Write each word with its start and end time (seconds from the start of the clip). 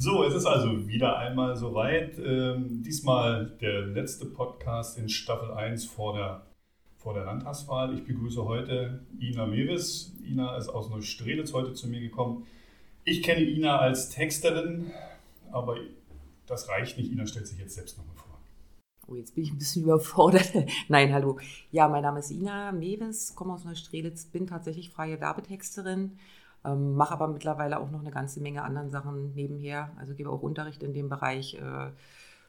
So, 0.00 0.22
es 0.22 0.32
ist 0.32 0.46
also 0.46 0.86
wieder 0.86 1.18
einmal 1.18 1.56
soweit. 1.56 2.20
Ähm, 2.20 2.84
diesmal 2.84 3.50
der 3.60 3.80
letzte 3.80 4.26
Podcast 4.26 4.96
in 4.96 5.08
Staffel 5.08 5.50
1 5.50 5.86
vor 5.86 6.14
der, 6.14 6.46
vor 6.98 7.14
der 7.14 7.24
Landtagswahl. 7.24 7.92
Ich 7.94 8.04
begrüße 8.04 8.44
heute 8.44 9.04
Ina 9.18 9.46
Mewis. 9.46 10.14
Ina 10.24 10.56
ist 10.56 10.68
aus 10.68 10.88
Neustrelitz 10.88 11.52
heute 11.52 11.72
zu 11.72 11.88
mir 11.88 11.98
gekommen. 11.98 12.46
Ich 13.02 13.24
kenne 13.24 13.42
Ina 13.42 13.78
als 13.78 14.10
Texterin, 14.10 14.92
aber 15.50 15.78
das 16.46 16.68
reicht 16.68 16.96
nicht. 16.96 17.10
Ina 17.10 17.26
stellt 17.26 17.48
sich 17.48 17.58
jetzt 17.58 17.74
selbst 17.74 17.98
nochmal 17.98 18.14
vor. 18.14 18.38
Oh, 19.08 19.16
jetzt 19.16 19.34
bin 19.34 19.42
ich 19.42 19.50
ein 19.50 19.58
bisschen 19.58 19.82
überfordert. 19.82 20.52
Nein, 20.86 21.12
hallo. 21.12 21.40
Ja, 21.72 21.88
mein 21.88 22.04
Name 22.04 22.20
ist 22.20 22.30
Ina 22.30 22.70
Mewis, 22.70 23.34
komme 23.34 23.52
aus 23.52 23.64
Neustrelitz, 23.64 24.26
bin 24.26 24.46
tatsächlich 24.46 24.90
freie 24.90 25.20
Werbetexterin 25.20 26.12
ähm, 26.64 26.94
mache 26.94 27.12
aber 27.12 27.28
mittlerweile 27.28 27.78
auch 27.80 27.90
noch 27.90 28.00
eine 28.00 28.10
ganze 28.10 28.40
Menge 28.40 28.62
anderen 28.62 28.90
Sachen 28.90 29.34
nebenher. 29.34 29.92
Also 29.98 30.14
gebe 30.14 30.30
auch 30.30 30.42
Unterricht 30.42 30.82
in 30.82 30.92
dem 30.92 31.08
Bereich, 31.08 31.54
äh, 31.54 31.90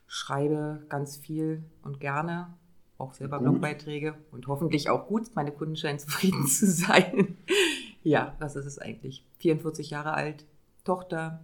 schreibe 0.07 0.85
ganz 0.89 1.17
viel 1.17 1.63
und 1.83 1.99
gerne, 1.99 2.53
auch 2.97 3.13
selber 3.13 3.37
gut. 3.37 3.47
Blogbeiträge 3.47 4.15
und 4.31 4.47
hoffentlich 4.47 4.89
auch 4.89 5.07
gut. 5.07 5.35
Meine 5.35 5.51
Kunden 5.51 5.75
scheinen 5.75 5.99
zufrieden 5.99 6.45
zu 6.47 6.65
sein. 6.67 7.37
ja, 8.03 8.35
das 8.39 8.55
ist 8.55 8.65
es 8.65 8.79
eigentlich. 8.79 9.25
44 9.39 9.89
Jahre 9.89 10.13
alt, 10.13 10.45
Tochter 10.83 11.41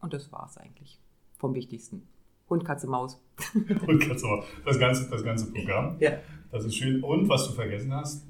und 0.00 0.12
das 0.12 0.30
war 0.32 0.46
es 0.46 0.58
eigentlich 0.58 1.00
vom 1.38 1.54
Wichtigsten. 1.54 2.06
Hund, 2.48 2.64
Katze, 2.64 2.86
Maus. 2.86 3.20
Hund, 3.86 4.00
Katze, 4.02 4.26
Maus. 4.26 4.44
Das 4.64 4.78
ganze, 4.78 5.10
das 5.10 5.24
ganze 5.24 5.52
Programm. 5.52 5.96
Ja. 5.98 6.18
Das 6.52 6.64
ist 6.64 6.76
schön. 6.76 7.02
Und 7.02 7.28
was 7.28 7.48
du 7.48 7.54
vergessen 7.54 7.92
hast, 7.92 8.24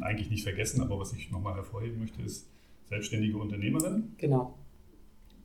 eigentlich 0.00 0.30
nicht 0.30 0.42
vergessen, 0.42 0.80
aber 0.82 0.98
was 0.98 1.12
ich 1.12 1.30
nochmal 1.30 1.54
hervorheben 1.54 1.98
möchte, 1.98 2.22
ist 2.22 2.48
selbstständige 2.86 3.36
Unternehmerin. 3.36 4.14
Genau. 4.18 4.58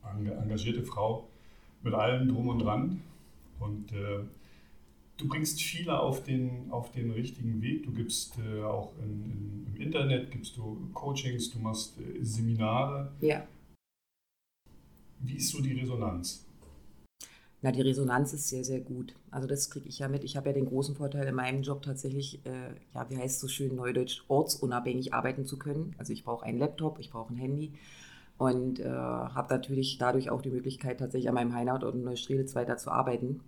Engagierte 0.02 0.82
Frau 0.82 1.28
mit 1.82 1.94
allem 1.94 2.28
Drum 2.28 2.48
und 2.48 2.58
Dran. 2.60 3.00
Und 3.60 3.92
äh, 3.92 4.20
du 5.16 5.28
bringst 5.28 5.62
viele 5.62 5.98
auf 5.98 6.22
den, 6.22 6.70
auf 6.70 6.90
den 6.92 7.10
richtigen 7.10 7.62
Weg. 7.62 7.84
Du 7.84 7.92
gibst 7.92 8.38
äh, 8.38 8.62
auch 8.62 8.92
in, 9.02 9.24
in, 9.24 9.66
im 9.74 9.80
Internet, 9.80 10.30
gibst 10.30 10.56
du 10.56 10.88
Coachings, 10.92 11.50
du 11.50 11.58
machst 11.58 11.98
äh, 12.00 12.22
Seminare. 12.22 13.12
Ja. 13.20 13.46
Wie 15.20 15.36
ist 15.36 15.50
so 15.50 15.62
die 15.62 15.72
Resonanz? 15.72 16.43
Na, 17.64 17.72
die 17.72 17.80
Resonanz 17.80 18.34
ist 18.34 18.48
sehr, 18.48 18.62
sehr 18.62 18.80
gut. 18.80 19.14
Also 19.30 19.48
das 19.48 19.70
kriege 19.70 19.88
ich 19.88 19.98
ja 20.00 20.06
mit. 20.06 20.22
Ich 20.22 20.36
habe 20.36 20.50
ja 20.50 20.52
den 20.52 20.66
großen 20.66 20.96
Vorteil 20.96 21.26
in 21.26 21.34
meinem 21.34 21.62
Job 21.62 21.80
tatsächlich, 21.80 22.44
äh, 22.44 22.74
ja, 22.92 23.08
wie 23.08 23.16
heißt 23.16 23.36
es 23.36 23.40
so 23.40 23.48
schön 23.48 23.74
neudeutsch, 23.74 24.22
ortsunabhängig 24.28 25.14
arbeiten 25.14 25.46
zu 25.46 25.58
können. 25.58 25.94
Also 25.96 26.12
ich 26.12 26.24
brauche 26.24 26.44
einen 26.44 26.58
Laptop, 26.58 26.98
ich 26.98 27.10
brauche 27.10 27.32
ein 27.32 27.38
Handy 27.38 27.72
und 28.36 28.80
äh, 28.80 28.84
habe 28.84 29.54
natürlich 29.54 29.96
dadurch 29.96 30.28
auch 30.28 30.42
die 30.42 30.50
Möglichkeit, 30.50 30.98
tatsächlich 30.98 31.30
an 31.30 31.36
meinem 31.36 31.54
Heimatort 31.54 31.94
in 31.94 32.04
Neustrelitz 32.04 32.54
weiter 32.54 32.76
zu 32.76 32.90
arbeiten. 32.90 33.40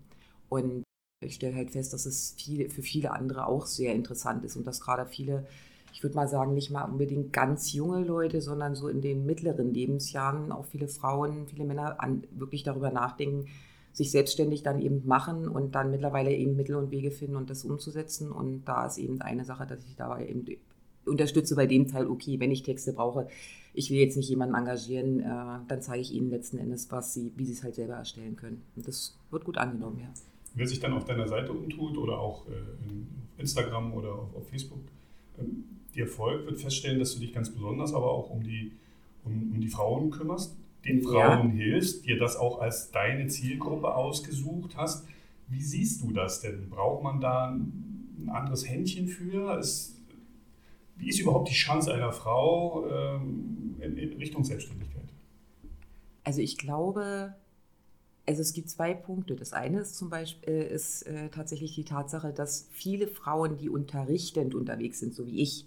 Und 0.49 0.83
ich 1.23 1.35
stelle 1.35 1.55
halt 1.55 1.73
fest, 1.73 1.93
dass 1.93 2.07
es 2.07 2.33
viel, 2.39 2.71
für 2.71 2.81
viele 2.81 3.11
andere 3.11 3.47
auch 3.47 3.67
sehr 3.67 3.95
interessant 3.95 4.47
ist 4.47 4.57
und 4.57 4.67
dass 4.67 4.81
gerade 4.81 5.05
viele, 5.05 5.47
ich 5.93 6.03
würde 6.03 6.17
mal 6.17 6.27
sagen, 6.27 6.55
nicht 6.55 6.71
mal 6.71 6.85
unbedingt 6.85 7.35
ganz 7.35 7.75
junge 7.75 8.03
Leute, 8.03 8.41
sondern 8.41 8.77
so 8.77 8.89
in 8.89 9.03
den 9.03 9.27
mittleren 9.27 9.75
Lebensjahren 9.75 10.53
auch 10.53 10.65
viele 10.65 10.89
Frauen, 10.89 11.47
viele 11.49 11.67
Männer 11.67 12.01
an, 12.01 12.25
wirklich 12.31 12.63
darüber 12.63 12.91
nachdenken, 12.91 13.45
sich 13.97 14.11
selbstständig 14.11 14.63
dann 14.63 14.79
eben 14.79 15.07
machen 15.07 15.49
und 15.49 15.75
dann 15.75 15.91
mittlerweile 15.91 16.31
eben 16.35 16.55
Mittel 16.55 16.77
und 16.77 16.91
Wege 16.91 17.11
finden 17.11 17.35
und 17.35 17.49
das 17.49 17.65
umzusetzen. 17.65 18.31
Und 18.31 18.67
da 18.67 18.85
ist 18.85 18.99
eben 18.99 19.23
eine 19.23 19.47
Sache, 19.47 19.67
dass 19.67 19.87
ich 19.87 19.97
dabei 19.97 20.29
eben 20.29 20.45
unterstütze 21.07 21.57
bei 21.57 21.67
dem 21.67 21.89
Teil, 21.89 22.07
okay, 22.07 22.39
wenn 22.39 22.51
ich 22.51 22.63
Texte 22.63 22.93
brauche, 22.93 23.27
ich 23.73 23.91
will 23.91 23.97
jetzt 23.97 24.19
nicht 24.19 24.29
jemanden 24.29 24.55
engagieren, 24.55 25.21
äh, 25.21 25.25
dann 25.67 25.81
zeige 25.81 26.03
ich 26.03 26.13
ihnen 26.13 26.29
letzten 26.29 26.59
Endes, 26.59 26.93
was 26.93 27.15
sie, 27.15 27.33
wie 27.37 27.47
sie 27.47 27.53
es 27.53 27.63
halt 27.63 27.75
selber 27.75 27.95
erstellen 27.95 28.37
können. 28.37 28.63
Und 28.77 28.87
das 28.87 29.17
wird 29.31 29.45
gut 29.47 29.57
angenommen, 29.57 30.01
ja. 30.01 30.09
Wer 30.55 30.67
sich 30.67 30.81
dann 30.81 30.93
auf 30.93 31.05
deiner 31.05 31.27
Seite 31.27 31.53
umtut 31.53 31.97
oder 31.97 32.19
auch 32.19 32.47
äh, 32.49 32.53
in 32.87 33.09
Instagram 33.39 33.95
oder 33.95 34.15
auf, 34.15 34.35
auf 34.37 34.49
Facebook, 34.49 34.81
ähm, 35.39 35.65
dir 35.95 36.07
folgt, 36.07 36.45
wird 36.45 36.61
feststellen, 36.61 36.99
dass 36.99 37.15
du 37.15 37.21
dich 37.21 37.33
ganz 37.33 37.49
besonders 37.49 37.95
aber 37.95 38.11
auch 38.11 38.29
um 38.29 38.43
die, 38.43 38.73
um, 39.25 39.53
um 39.55 39.61
die 39.61 39.69
Frauen 39.69 40.11
kümmerst 40.11 40.55
den 40.87 41.03
Frauen 41.03 41.57
ja. 41.59 41.65
hilfst, 41.65 42.07
dir 42.07 42.19
das 42.19 42.37
auch 42.37 42.61
als 42.61 42.91
deine 42.91 43.27
Zielgruppe 43.27 43.95
ausgesucht 43.95 44.77
hast. 44.77 45.07
Wie 45.49 45.61
siehst 45.61 46.03
du 46.03 46.13
das 46.13 46.41
denn? 46.41 46.69
Braucht 46.71 47.03
man 47.03 47.21
da 47.21 47.51
ein 47.51 48.29
anderes 48.29 48.69
Händchen 48.69 49.09
für? 49.09 49.59
Ist, 49.59 49.97
wie 50.97 51.09
ist 51.09 51.21
überhaupt 51.21 51.51
die 51.51 51.55
Chance 51.55 51.93
einer 51.93 52.13
Frau 52.13 52.87
ähm, 52.89 53.77
in, 53.81 53.97
in 53.97 54.13
Richtung 54.15 54.45
Selbstständigkeit? 54.45 55.05
Also 56.25 56.41
ich 56.41 56.59
glaube, 56.59 57.35
also 58.27 58.43
es 58.43 58.53
gibt 58.53 58.69
zwei 58.69 58.95
Punkte. 58.95 59.37
Das 59.37 59.53
eine 59.53 59.81
ist 59.81 59.97
zum 59.97 60.11
Beispiel 60.11 60.53
äh, 60.53 60.75
ist 60.75 61.03
äh, 61.03 61.29
tatsächlich 61.29 61.75
die 61.75 61.85
Tatsache, 61.85 62.33
dass 62.33 62.69
viele 62.73 63.07
Frauen, 63.07 63.57
die 63.57 63.69
unterrichtend 63.69 64.55
unterwegs 64.55 64.99
sind, 64.99 65.15
so 65.15 65.27
wie 65.27 65.41
ich, 65.41 65.67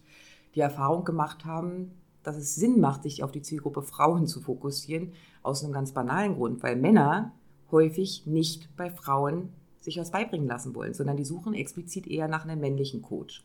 die 0.55 0.61
Erfahrung 0.61 1.05
gemacht 1.05 1.45
haben, 1.45 1.91
dass 2.23 2.37
es 2.37 2.55
Sinn 2.55 2.79
macht, 2.79 3.03
sich 3.03 3.23
auf 3.23 3.31
die 3.31 3.41
Zielgruppe 3.41 3.81
Frauen 3.81 4.27
zu 4.27 4.41
fokussieren, 4.41 5.13
aus 5.41 5.63
einem 5.63 5.73
ganz 5.73 5.93
banalen 5.93 6.35
Grund, 6.35 6.61
weil 6.63 6.75
Männer 6.75 7.33
häufig 7.71 8.25
nicht 8.25 8.75
bei 8.75 8.89
Frauen 8.89 9.49
sich 9.79 9.97
was 9.97 10.11
beibringen 10.11 10.47
lassen 10.47 10.75
wollen, 10.75 10.93
sondern 10.93 11.17
die 11.17 11.25
suchen 11.25 11.53
explizit 11.53 12.07
eher 12.07 12.27
nach 12.27 12.43
einem 12.43 12.59
männlichen 12.59 13.01
Coach. 13.01 13.43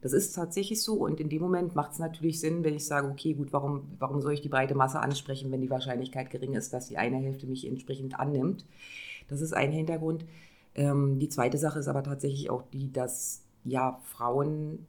Das 0.00 0.12
ist 0.12 0.34
tatsächlich 0.34 0.82
so 0.82 0.94
und 0.94 1.20
in 1.20 1.28
dem 1.28 1.42
Moment 1.42 1.74
macht 1.74 1.92
es 1.92 1.98
natürlich 1.98 2.38
Sinn, 2.40 2.64
wenn 2.64 2.74
ich 2.74 2.86
sage, 2.86 3.08
okay, 3.08 3.34
gut, 3.34 3.52
warum, 3.52 3.88
warum 3.98 4.20
soll 4.20 4.34
ich 4.34 4.42
die 4.42 4.48
breite 4.48 4.74
Masse 4.74 5.00
ansprechen, 5.00 5.50
wenn 5.50 5.62
die 5.62 5.70
Wahrscheinlichkeit 5.70 6.30
gering 6.30 6.54
ist, 6.54 6.72
dass 6.72 6.88
die 6.88 6.98
eine 6.98 7.16
Hälfte 7.16 7.46
mich 7.46 7.66
entsprechend 7.66 8.18
annimmt. 8.18 8.66
Das 9.28 9.40
ist 9.40 9.54
ein 9.54 9.72
Hintergrund. 9.72 10.24
Ähm, 10.74 11.18
die 11.18 11.28
zweite 11.28 11.58
Sache 11.58 11.78
ist 11.78 11.88
aber 11.88 12.02
tatsächlich 12.02 12.50
auch 12.50 12.62
die, 12.72 12.92
dass 12.92 13.42
ja 13.64 13.98
Frauen 14.04 14.86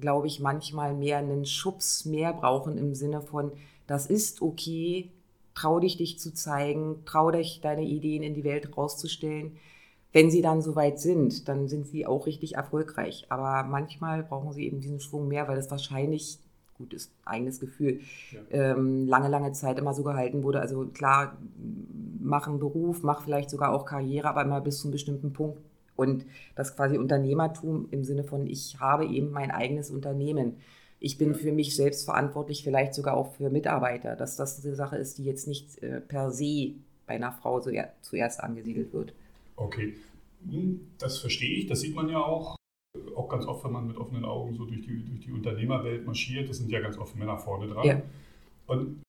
glaube 0.00 0.26
ich, 0.26 0.40
manchmal 0.40 0.94
mehr 0.94 1.18
einen 1.18 1.44
Schubs 1.44 2.04
mehr 2.04 2.32
brauchen 2.32 2.78
im 2.78 2.94
Sinne 2.94 3.20
von, 3.20 3.52
das 3.86 4.06
ist 4.06 4.42
okay, 4.42 5.10
trau 5.54 5.80
dich, 5.80 5.96
dich 5.96 6.18
zu 6.18 6.32
zeigen, 6.32 7.02
trau 7.04 7.30
dich, 7.30 7.60
deine 7.60 7.82
Ideen 7.82 8.22
in 8.22 8.34
die 8.34 8.44
Welt 8.44 8.76
rauszustellen. 8.76 9.56
Wenn 10.12 10.30
sie 10.30 10.40
dann 10.40 10.62
soweit 10.62 11.00
sind, 11.00 11.48
dann 11.48 11.68
sind 11.68 11.86
sie 11.86 12.06
auch 12.06 12.26
richtig 12.26 12.54
erfolgreich. 12.54 13.26
Aber 13.28 13.68
manchmal 13.68 14.22
brauchen 14.22 14.52
sie 14.52 14.66
eben 14.66 14.80
diesen 14.80 15.00
Schwung 15.00 15.28
mehr, 15.28 15.48
weil 15.48 15.56
das 15.56 15.70
wahrscheinlich, 15.70 16.38
gut 16.76 16.94
ist, 16.94 17.10
eigenes 17.24 17.58
Gefühl, 17.58 18.00
ja. 18.30 18.40
ähm, 18.50 19.06
lange, 19.08 19.28
lange 19.28 19.52
Zeit 19.52 19.78
immer 19.78 19.94
so 19.94 20.04
gehalten 20.04 20.44
wurde. 20.44 20.60
Also 20.60 20.86
klar, 20.86 21.36
mach 22.20 22.46
einen 22.46 22.60
Beruf, 22.60 23.02
mach 23.02 23.22
vielleicht 23.22 23.50
sogar 23.50 23.74
auch 23.74 23.84
Karriere, 23.84 24.28
aber 24.28 24.42
immer 24.42 24.60
bis 24.60 24.78
zu 24.78 24.86
einem 24.86 24.92
bestimmten 24.92 25.32
Punkt 25.32 25.58
und 25.98 26.24
das 26.54 26.76
quasi 26.76 26.96
Unternehmertum 26.96 27.88
im 27.90 28.04
Sinne 28.04 28.22
von, 28.22 28.46
ich 28.46 28.78
habe 28.78 29.04
eben 29.04 29.32
mein 29.32 29.50
eigenes 29.50 29.90
Unternehmen. 29.90 30.54
Ich 31.00 31.18
bin 31.18 31.34
für 31.34 31.50
mich 31.50 31.74
selbst 31.74 32.04
verantwortlich, 32.04 32.62
vielleicht 32.62 32.94
sogar 32.94 33.16
auch 33.16 33.32
für 33.34 33.50
Mitarbeiter, 33.50 34.14
dass 34.14 34.36
das 34.36 34.64
eine 34.64 34.76
Sache 34.76 34.96
ist, 34.96 35.18
die 35.18 35.24
jetzt 35.24 35.48
nicht 35.48 35.82
äh, 35.82 36.00
per 36.00 36.30
se 36.30 36.74
bei 37.06 37.14
einer 37.14 37.32
Frau 37.32 37.60
so 37.60 37.70
er, 37.70 37.94
zuerst 38.00 38.40
angesiedelt 38.40 38.92
wird. 38.92 39.12
Okay, 39.56 39.96
hm, 40.48 40.80
das 40.98 41.18
verstehe 41.18 41.58
ich, 41.58 41.66
das 41.66 41.80
sieht 41.80 41.96
man 41.96 42.08
ja 42.08 42.22
auch. 42.22 42.56
Auch 43.16 43.28
ganz 43.28 43.44
oft, 43.46 43.64
wenn 43.64 43.72
man 43.72 43.88
mit 43.88 43.96
offenen 43.96 44.24
Augen 44.24 44.54
so 44.54 44.66
durch 44.66 44.82
die, 44.82 45.04
durch 45.04 45.20
die 45.20 45.32
Unternehmerwelt 45.32 46.06
marschiert, 46.06 46.48
das 46.48 46.58
sind 46.58 46.70
ja 46.70 46.78
ganz 46.78 46.96
oft 46.96 47.16
Männer 47.16 47.38
vorne 47.38 47.66
dran. 47.66 47.84
Ja. 47.84 48.02
Und 48.68 49.02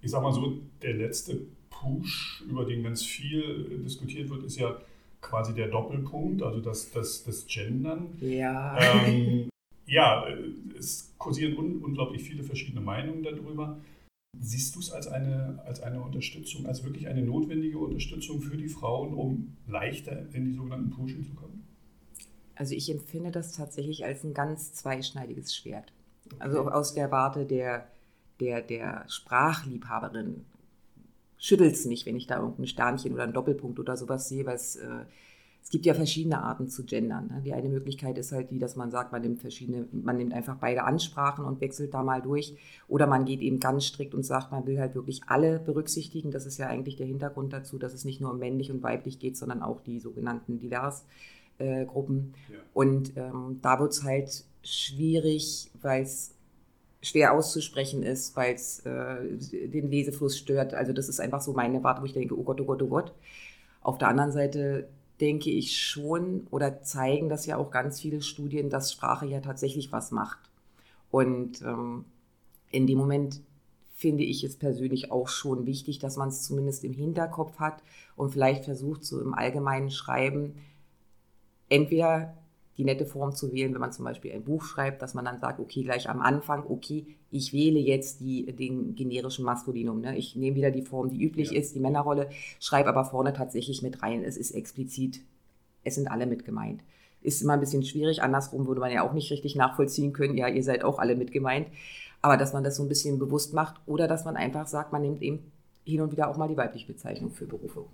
ich 0.00 0.10
sag 0.10 0.22
mal 0.22 0.32
so, 0.32 0.60
der 0.80 0.94
letzte 0.94 1.46
Push, 1.68 2.42
über 2.48 2.64
den 2.64 2.82
ganz 2.82 3.04
viel 3.04 3.82
diskutiert 3.84 4.30
wird, 4.30 4.44
ist 4.44 4.56
ja, 4.56 4.78
quasi 5.24 5.54
der 5.54 5.68
Doppelpunkt, 5.68 6.42
also 6.42 6.60
das, 6.60 6.90
das, 6.92 7.24
das 7.24 7.46
Gendern. 7.46 8.08
Ja. 8.20 8.78
Ähm, 8.78 9.48
ja, 9.86 10.26
es 10.78 11.12
kursieren 11.18 11.56
un 11.56 11.82
unglaublich 11.82 12.22
viele 12.22 12.44
verschiedene 12.44 12.80
Meinungen 12.80 13.22
darüber. 13.22 13.78
Siehst 14.38 14.74
du 14.74 14.80
es 14.80 14.90
als 14.90 15.06
eine, 15.06 15.60
als 15.64 15.80
eine 15.80 16.00
Unterstützung, 16.00 16.66
als 16.66 16.84
wirklich 16.84 17.08
eine 17.08 17.22
notwendige 17.22 17.78
Unterstützung 17.78 18.40
für 18.40 18.56
die 18.56 18.68
Frauen, 18.68 19.14
um 19.14 19.56
leichter 19.68 20.26
in 20.32 20.44
die 20.46 20.52
sogenannten 20.52 20.90
Pushen 20.90 21.24
zu 21.24 21.34
kommen? 21.34 21.64
Also 22.56 22.74
ich 22.74 22.90
empfinde 22.90 23.30
das 23.30 23.52
tatsächlich 23.52 24.04
als 24.04 24.24
ein 24.24 24.34
ganz 24.34 24.74
zweischneidiges 24.74 25.54
Schwert. 25.54 25.92
Also 26.38 26.58
okay. 26.60 26.68
Also 26.68 26.78
aus 26.78 26.94
der 26.94 27.10
Warte 27.10 27.46
der, 27.46 27.86
der, 28.40 28.60
der 28.60 29.04
Sprachliebhaberin 29.08 30.44
schüttelt 31.38 31.74
es 31.74 31.84
mich, 31.86 32.06
wenn 32.06 32.16
ich 32.16 32.26
da 32.26 32.38
irgendein 32.38 32.66
Sternchen 32.66 33.12
oder 33.12 33.24
einen 33.24 33.32
Doppelpunkt 33.32 33.78
oder 33.78 33.96
sowas 33.96 34.28
sehe, 34.28 34.46
weil 34.46 34.56
es, 34.56 34.76
äh, 34.76 35.04
es 35.62 35.70
gibt 35.70 35.86
ja 35.86 35.94
verschiedene 35.94 36.42
Arten 36.42 36.68
zu 36.68 36.84
gendern. 36.84 37.28
Ne? 37.28 37.42
Die 37.42 37.54
eine 37.54 37.70
Möglichkeit 37.70 38.18
ist 38.18 38.32
halt 38.32 38.50
die, 38.50 38.58
dass 38.58 38.76
man 38.76 38.90
sagt, 38.90 39.12
man 39.12 39.22
nimmt 39.22 39.40
verschiedene, 39.40 39.88
man 39.92 40.18
nimmt 40.18 40.34
einfach 40.34 40.56
beide 40.56 40.84
Ansprachen 40.84 41.44
und 41.46 41.60
wechselt 41.62 41.94
da 41.94 42.02
mal 42.02 42.20
durch. 42.20 42.56
Oder 42.86 43.06
man 43.06 43.24
geht 43.24 43.40
eben 43.40 43.60
ganz 43.60 43.86
strikt 43.86 44.14
und 44.14 44.24
sagt, 44.24 44.52
man 44.52 44.66
will 44.66 44.78
halt 44.78 44.94
wirklich 44.94 45.22
alle 45.26 45.58
berücksichtigen. 45.58 46.30
Das 46.30 46.44
ist 46.44 46.58
ja 46.58 46.66
eigentlich 46.66 46.96
der 46.96 47.06
Hintergrund 47.06 47.52
dazu, 47.54 47.78
dass 47.78 47.94
es 47.94 48.04
nicht 48.04 48.20
nur 48.20 48.32
um 48.32 48.38
männlich 48.38 48.70
und 48.70 48.82
weiblich 48.82 49.18
geht, 49.18 49.38
sondern 49.38 49.62
auch 49.62 49.80
die 49.80 50.00
sogenannten 50.00 50.60
Divers-Gruppen. 50.60 52.34
Äh, 52.50 52.52
ja. 52.52 52.58
Und 52.74 53.16
ähm, 53.16 53.60
da 53.62 53.80
wird 53.80 53.92
es 53.92 54.02
halt 54.02 54.44
schwierig, 54.62 55.70
weil 55.80 56.02
es 56.02 56.33
schwer 57.04 57.34
auszusprechen 57.34 58.02
ist, 58.02 58.34
weil 58.34 58.54
es 58.54 58.80
äh, 58.80 59.68
den 59.68 59.90
Lesefluss 59.90 60.38
stört. 60.38 60.72
Also 60.74 60.92
das 60.92 61.08
ist 61.08 61.20
einfach 61.20 61.42
so 61.42 61.52
meine 61.52 61.84
Warte, 61.84 62.00
wo 62.00 62.06
ich 62.06 62.14
denke, 62.14 62.36
oh 62.36 62.42
Gott, 62.42 62.60
oh 62.60 62.64
Gott, 62.64 62.82
oh 62.82 62.88
Gott. 62.88 63.12
Auf 63.82 63.98
der 63.98 64.08
anderen 64.08 64.32
Seite 64.32 64.88
denke 65.20 65.50
ich 65.50 65.78
schon 65.78 66.46
oder 66.50 66.82
zeigen 66.82 67.28
das 67.28 67.44
ja 67.46 67.58
auch 67.58 67.70
ganz 67.70 68.00
viele 68.00 68.22
Studien, 68.22 68.70
dass 68.70 68.92
Sprache 68.92 69.26
ja 69.26 69.40
tatsächlich 69.40 69.92
was 69.92 70.10
macht. 70.10 70.38
Und 71.10 71.60
ähm, 71.62 72.06
in 72.70 72.86
dem 72.86 72.98
Moment 72.98 73.40
finde 73.94 74.24
ich 74.24 74.42
es 74.42 74.56
persönlich 74.56 75.12
auch 75.12 75.28
schon 75.28 75.66
wichtig, 75.66 75.98
dass 75.98 76.16
man 76.16 76.30
es 76.30 76.42
zumindest 76.42 76.84
im 76.84 76.94
Hinterkopf 76.94 77.58
hat 77.58 77.82
und 78.16 78.30
vielleicht 78.30 78.64
versucht, 78.64 79.04
so 79.04 79.20
im 79.20 79.34
allgemeinen 79.34 79.90
Schreiben 79.90 80.54
entweder 81.68 82.34
die 82.76 82.84
nette 82.84 83.06
Form 83.06 83.34
zu 83.34 83.52
wählen, 83.52 83.72
wenn 83.72 83.80
man 83.80 83.92
zum 83.92 84.04
Beispiel 84.04 84.32
ein 84.32 84.42
Buch 84.42 84.64
schreibt, 84.64 85.00
dass 85.00 85.14
man 85.14 85.24
dann 85.24 85.40
sagt, 85.40 85.60
okay, 85.60 85.82
gleich 85.82 86.08
am 86.08 86.20
Anfang, 86.20 86.64
okay, 86.68 87.06
ich 87.30 87.52
wähle 87.52 87.78
jetzt 87.78 88.20
die, 88.20 88.44
den 88.52 88.94
generischen 88.96 89.44
Maskulinum. 89.44 90.00
Ne? 90.00 90.16
Ich 90.16 90.34
nehme 90.34 90.56
wieder 90.56 90.70
die 90.70 90.82
Form, 90.82 91.08
die 91.08 91.22
üblich 91.22 91.52
ja. 91.52 91.60
ist, 91.60 91.74
die 91.74 91.80
Männerrolle, 91.80 92.30
schreibe 92.60 92.88
aber 92.88 93.04
vorne 93.04 93.32
tatsächlich 93.32 93.82
mit 93.82 94.02
rein. 94.02 94.24
Es 94.24 94.36
ist 94.36 94.50
explizit, 94.52 95.20
es 95.84 95.94
sind 95.94 96.08
alle 96.08 96.26
mit 96.26 96.44
gemeint. 96.44 96.80
Ist 97.22 97.42
immer 97.42 97.54
ein 97.54 97.60
bisschen 97.60 97.84
schwierig, 97.84 98.22
andersrum 98.22 98.66
würde 98.66 98.80
man 98.80 98.92
ja 98.92 99.02
auch 99.02 99.12
nicht 99.12 99.30
richtig 99.30 99.56
nachvollziehen 99.56 100.12
können, 100.12 100.36
ja, 100.36 100.48
ihr 100.48 100.62
seid 100.62 100.84
auch 100.84 100.98
alle 100.98 101.16
mit 101.16 101.32
gemeint. 101.32 101.68
Aber 102.22 102.36
dass 102.36 102.52
man 102.52 102.64
das 102.64 102.76
so 102.76 102.82
ein 102.82 102.88
bisschen 102.88 103.18
bewusst 103.18 103.54
macht 103.54 103.80
oder 103.86 104.08
dass 104.08 104.24
man 104.24 104.36
einfach 104.36 104.66
sagt, 104.66 104.92
man 104.92 105.02
nimmt 105.02 105.22
eben 105.22 105.52
hin 105.84 106.00
und 106.00 106.12
wieder 106.12 106.28
auch 106.28 106.36
mal 106.36 106.48
die 106.48 106.56
weibliche 106.56 106.86
Bezeichnung 106.86 107.30
für 107.30 107.46
Berufe. 107.46 107.84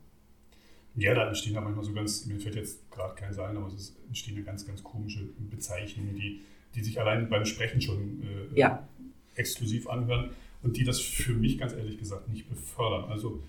Ja, 0.96 1.14
da 1.14 1.28
entstehen 1.28 1.54
ja 1.54 1.60
manchmal 1.60 1.84
so 1.84 1.92
ganz, 1.92 2.26
mir 2.26 2.40
fällt 2.40 2.56
jetzt 2.56 2.90
gerade 2.90 3.14
kein 3.14 3.32
sein, 3.32 3.56
aber 3.56 3.68
es 3.68 3.96
entstehen 4.08 4.36
eine 4.36 4.44
ganz, 4.44 4.66
ganz 4.66 4.82
komische 4.82 5.20
Bezeichnungen, 5.50 6.16
die, 6.16 6.40
die 6.74 6.82
sich 6.82 7.00
allein 7.00 7.28
beim 7.28 7.44
Sprechen 7.44 7.80
schon 7.80 8.22
äh, 8.22 8.58
ja. 8.58 8.88
exklusiv 9.34 9.88
anhören 9.88 10.30
und 10.62 10.76
die 10.76 10.84
das 10.84 11.00
für 11.00 11.32
mich 11.32 11.58
ganz 11.58 11.72
ehrlich 11.72 11.98
gesagt 11.98 12.28
nicht 12.28 12.48
befördern. 12.48 13.04
Also 13.10 13.42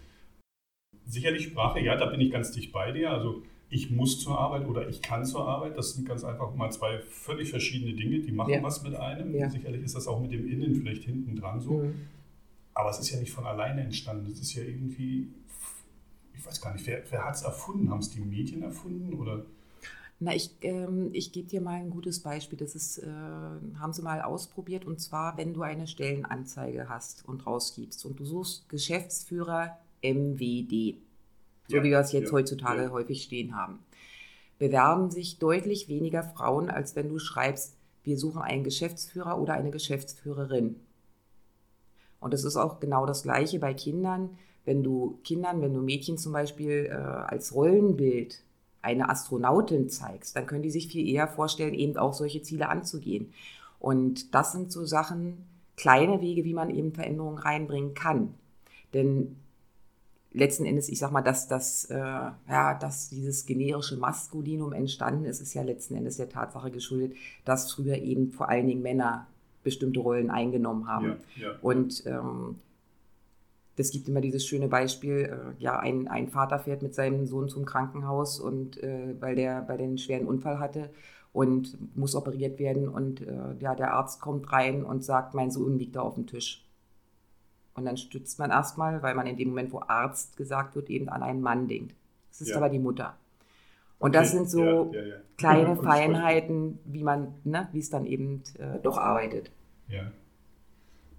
sicherlich 1.05 1.45
Sprache, 1.45 1.79
ja, 1.79 1.95
da 1.95 2.05
bin 2.05 2.21
ich 2.21 2.31
ganz 2.31 2.51
dicht 2.51 2.71
bei 2.71 2.91
dir. 2.91 3.11
Also 3.11 3.43
ich 3.69 3.89
muss 3.89 4.19
zur 4.19 4.37
Arbeit 4.37 4.67
oder 4.67 4.89
ich 4.89 5.01
kann 5.01 5.25
zur 5.25 5.47
Arbeit. 5.47 5.77
Das 5.77 5.93
sind 5.93 6.07
ganz 6.07 6.23
einfach 6.23 6.53
mal 6.55 6.71
zwei 6.71 6.99
völlig 6.99 7.49
verschiedene 7.49 7.93
Dinge, 7.93 8.19
die 8.19 8.31
machen 8.31 8.51
ja. 8.51 8.63
was 8.63 8.83
mit 8.83 8.95
einem. 8.95 9.33
Ja. 9.33 9.49
Sicherlich 9.49 9.83
ist 9.83 9.95
das 9.95 10.07
auch 10.07 10.21
mit 10.21 10.31
dem 10.31 10.47
Innen 10.47 10.75
vielleicht 10.75 11.03
hinten 11.03 11.35
dran 11.35 11.59
so. 11.59 11.79
Mhm. 11.79 11.95
Aber 12.73 12.89
es 12.89 12.99
ist 12.99 13.09
ja 13.11 13.19
nicht 13.19 13.31
von 13.31 13.45
alleine 13.45 13.81
entstanden. 13.81 14.29
Es 14.31 14.39
ist 14.39 14.53
ja 14.53 14.63
irgendwie 14.63 15.27
ich 16.33 16.45
weiß 16.45 16.61
gar 16.61 16.73
nicht, 16.73 16.85
wer, 16.87 17.03
wer 17.09 17.25
hat 17.25 17.35
es 17.35 17.41
erfunden? 17.43 17.89
Haben 17.89 17.99
es 17.99 18.09
die 18.09 18.21
Medien 18.21 18.63
erfunden 18.63 19.13
oder? 19.13 19.45
Na, 20.23 20.35
ich, 20.35 20.51
ähm, 20.61 21.09
ich 21.13 21.31
gebe 21.31 21.47
dir 21.47 21.61
mal 21.61 21.79
ein 21.79 21.89
gutes 21.89 22.19
Beispiel. 22.19 22.59
Das 22.59 22.75
ist, 22.75 22.99
äh, 22.99 23.07
haben 23.07 23.91
sie 23.91 24.03
mal 24.03 24.21
ausprobiert. 24.21 24.85
Und 24.85 25.01
zwar, 25.01 25.35
wenn 25.37 25.53
du 25.53 25.63
eine 25.63 25.87
Stellenanzeige 25.87 26.89
hast 26.89 27.27
und 27.27 27.47
rausgibst 27.47 28.05
und 28.05 28.19
du 28.19 28.25
suchst 28.25 28.69
Geschäftsführer 28.69 29.79
MWD, 30.03 30.97
so 31.67 31.77
ja, 31.77 31.83
wie 31.83 31.89
wir 31.89 31.99
es 31.99 32.11
jetzt 32.11 32.27
ja, 32.27 32.33
heutzutage 32.33 32.83
ja. 32.83 32.91
häufig 32.91 33.23
stehen 33.23 33.55
haben, 33.55 33.79
bewerben 34.59 35.09
sich 35.09 35.39
deutlich 35.39 35.87
weniger 35.87 36.21
Frauen, 36.21 36.69
als 36.69 36.95
wenn 36.95 37.09
du 37.09 37.17
schreibst, 37.17 37.75
wir 38.03 38.19
suchen 38.19 38.43
einen 38.43 38.63
Geschäftsführer 38.63 39.39
oder 39.39 39.55
eine 39.55 39.71
Geschäftsführerin. 39.71 40.75
Und 42.19 42.31
das 42.35 42.43
ist 42.43 42.57
auch 42.57 42.79
genau 42.79 43.07
das 43.07 43.23
Gleiche 43.23 43.57
bei 43.57 43.73
Kindern 43.73 44.37
wenn 44.65 44.83
du 44.83 45.19
Kindern, 45.23 45.61
wenn 45.61 45.73
du 45.73 45.81
Mädchen 45.81 46.17
zum 46.17 46.33
Beispiel 46.33 46.87
äh, 46.89 46.93
als 46.93 47.53
Rollenbild 47.53 48.43
eine 48.81 49.09
Astronautin 49.09 49.89
zeigst, 49.89 50.35
dann 50.35 50.47
können 50.47 50.63
die 50.63 50.71
sich 50.71 50.87
viel 50.87 51.07
eher 51.07 51.27
vorstellen, 51.27 51.73
eben 51.73 51.97
auch 51.97 52.13
solche 52.13 52.41
Ziele 52.41 52.69
anzugehen. 52.69 53.33
Und 53.79 54.33
das 54.35 54.51
sind 54.51 54.71
so 54.71 54.85
Sachen, 54.85 55.45
kleine 55.75 56.21
Wege, 56.21 56.43
wie 56.43 56.53
man 56.53 56.69
eben 56.69 56.93
Veränderungen 56.93 57.39
reinbringen 57.39 57.93
kann. 57.93 58.35
Denn 58.93 59.37
letzten 60.31 60.65
Endes, 60.65 60.89
ich 60.89 60.99
sag 60.99 61.11
mal, 61.11 61.21
dass, 61.21 61.47
das, 61.47 61.85
äh, 61.85 61.97
ja, 61.97 62.77
dass 62.79 63.09
dieses 63.09 63.45
generische 63.45 63.97
Maskulinum 63.97 64.73
entstanden 64.73 65.25
ist, 65.25 65.41
ist 65.41 65.53
ja 65.53 65.63
letzten 65.63 65.95
Endes 65.95 66.17
der 66.17 66.29
Tatsache 66.29 66.71
geschuldet, 66.71 67.15
dass 67.45 67.71
früher 67.71 67.97
eben 67.97 68.31
vor 68.31 68.49
allen 68.49 68.67
Dingen 68.67 68.81
Männer 68.81 69.27
bestimmte 69.63 69.99
Rollen 69.99 70.29
eingenommen 70.29 70.87
haben. 70.87 71.17
Ja, 71.35 71.47
ja. 71.47 71.57
Und 71.61 72.03
ähm, 72.05 72.55
es 73.81 73.91
gibt 73.91 74.07
immer 74.07 74.21
dieses 74.21 74.45
schöne 74.45 74.67
Beispiel, 74.67 75.53
äh, 75.57 75.61
ja, 75.61 75.79
ein, 75.79 76.07
ein 76.07 76.29
Vater 76.29 76.59
fährt 76.59 76.81
mit 76.81 76.95
seinem 76.95 77.25
Sohn 77.25 77.49
zum 77.49 77.65
Krankenhaus 77.65 78.39
und 78.39 78.81
äh, 78.81 79.15
weil 79.19 79.35
der 79.35 79.61
bei 79.61 79.77
den 79.77 79.97
schweren 79.97 80.25
Unfall 80.25 80.59
hatte 80.59 80.89
und 81.33 81.77
muss 81.95 82.15
operiert 82.15 82.59
werden 82.59 82.87
und 82.87 83.21
äh, 83.21 83.55
ja, 83.59 83.75
der 83.75 83.93
Arzt 83.93 84.21
kommt 84.21 84.51
rein 84.51 84.83
und 84.83 85.03
sagt, 85.03 85.33
mein 85.33 85.51
Sohn 85.51 85.77
liegt 85.77 85.95
da 85.95 86.01
auf 86.01 86.15
dem 86.15 86.27
Tisch. 86.27 86.65
Und 87.73 87.85
dann 87.85 87.97
stützt 87.97 88.37
man 88.37 88.51
erstmal, 88.51 89.01
weil 89.01 89.15
man 89.15 89.27
in 89.27 89.37
dem 89.37 89.49
Moment, 89.49 89.71
wo 89.71 89.79
Arzt 89.79 90.35
gesagt 90.35 90.75
wird, 90.75 90.89
eben 90.89 91.07
an 91.09 91.23
einen 91.23 91.41
Mann 91.41 91.67
denkt. 91.67 91.95
Das 92.29 92.41
ist 92.41 92.49
ja. 92.49 92.57
aber 92.57 92.69
die 92.69 92.79
Mutter. 92.79 93.15
Und 93.97 94.09
okay. 94.09 94.19
das 94.19 94.31
sind 94.31 94.49
so 94.49 94.91
ja, 94.93 95.01
ja, 95.01 95.15
kleine 95.37 95.75
Feinheiten, 95.83 96.79
wie 96.85 97.03
man, 97.03 97.35
ne, 97.43 97.69
wie 97.71 97.79
es 97.79 97.89
dann 97.89 98.05
eben 98.05 98.43
äh, 98.57 98.79
doch 98.79 98.97
arbeitet. 98.97 99.51
Ja. 99.87 100.11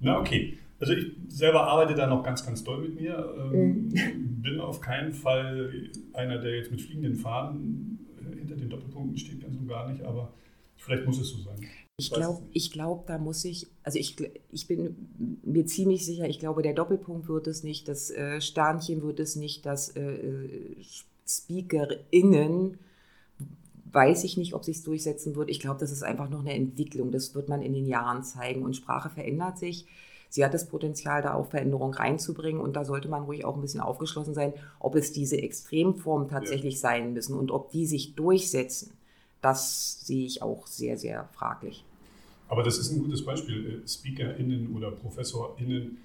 Na, 0.01 0.19
okay. 0.19 0.59
Also 0.83 0.95
ich 0.95 1.13
selber 1.29 1.63
arbeite 1.69 1.95
da 1.95 2.09
noch 2.09 2.25
ganz, 2.25 2.45
ganz 2.45 2.65
doll 2.65 2.81
mit 2.81 3.01
mir. 3.01 3.33
Ähm, 3.39 3.89
mhm. 3.89 4.43
Bin 4.43 4.61
auf 4.61 4.81
keinen 4.81 5.13
Fall 5.13 5.73
einer, 6.13 6.39
der 6.39 6.57
jetzt 6.57 6.73
mit 6.73 6.83
fliegenden 6.83 7.15
Fahnen 7.15 8.01
hinter 8.37 8.57
den 8.57 8.69
Doppelpunkten 8.69 9.17
steht, 9.17 9.41
ganz 9.41 9.57
und 9.57 9.69
gar 9.69 9.89
nicht, 9.89 10.03
aber 10.03 10.35
vielleicht 10.77 11.07
muss 11.07 11.21
es 11.21 11.29
so 11.29 11.39
sein. 11.39 11.65
Ich 11.99 12.11
glaube, 12.11 12.43
ich 12.53 12.73
glaub, 12.73 13.07
da 13.07 13.17
muss 13.19 13.45
ich, 13.45 13.69
also 13.85 13.97
ich, 13.97 14.17
ich 14.51 14.67
bin 14.67 15.39
mir 15.45 15.67
ziemlich 15.67 16.05
sicher, 16.05 16.29
ich 16.29 16.41
glaube, 16.41 16.63
der 16.63 16.75
Doppelpunkt 16.75 17.29
wird 17.29 17.47
es 17.47 17.63
nicht, 17.63 17.87
das 17.87 18.11
äh, 18.11 18.41
Sternchen 18.41 19.03
wird 19.03 19.21
es 19.21 19.37
nicht, 19.37 19.65
das 19.65 19.95
äh, 19.95 20.75
SpeakerInnen 21.25 22.79
weiß 23.93 24.25
ich 24.25 24.37
nicht, 24.37 24.55
ob 24.55 24.65
sich 24.65 24.83
durchsetzen 24.83 25.37
wird. 25.37 25.49
Ich 25.49 25.61
glaube, 25.61 25.79
das 25.79 25.93
ist 25.93 26.03
einfach 26.03 26.29
noch 26.29 26.41
eine 26.41 26.55
Entwicklung. 26.55 27.13
Das 27.13 27.35
wird 27.35 27.49
man 27.49 27.61
in 27.63 27.75
den 27.75 27.87
Jahren 27.87 28.25
zeigen. 28.25 28.63
Und 28.63 28.75
Sprache 28.75 29.11
verändert 29.11 29.59
sich 29.59 29.87
sie 30.33 30.45
hat 30.47 30.55
das 30.55 30.67
Potenzial, 30.67 31.21
da 31.21 31.35
auch 31.35 31.51
Veränderungen 31.51 31.93
reinzubringen 31.93 32.63
und 32.63 32.75
da 32.75 32.87
sollte 32.87 33.07
man 33.07 33.25
ruhig 33.25 33.45
auch 33.45 33.55
ein 33.55 33.61
bisschen 33.61 33.81
aufgeschlossen 33.81 34.33
sein, 34.33 34.55
ob 34.81 34.95
es 34.95 35.13
diese 35.13 35.37
Extremformen 35.37 36.29
tatsächlich 36.29 36.75
ja. 36.77 36.81
sein 36.81 37.13
müssen 37.13 37.39
und 37.39 37.51
ob 37.51 37.71
die 37.71 37.85
sich 37.85 38.15
durchsetzen. 38.15 38.93
Das 39.43 40.07
sehe 40.07 40.25
ich 40.25 40.41
auch 40.41 40.67
sehr, 40.67 40.97
sehr 40.97 41.29
fraglich. 41.35 41.85
Aber 42.49 42.63
das 42.63 42.79
ist 42.79 42.93
ein 42.93 43.01
gutes 43.01 43.23
Beispiel. 43.27 43.83
Äh, 43.85 43.89
SpeakerInnen 43.89 44.75
oder 44.75 44.91
ProfessorInnen, 44.91 45.99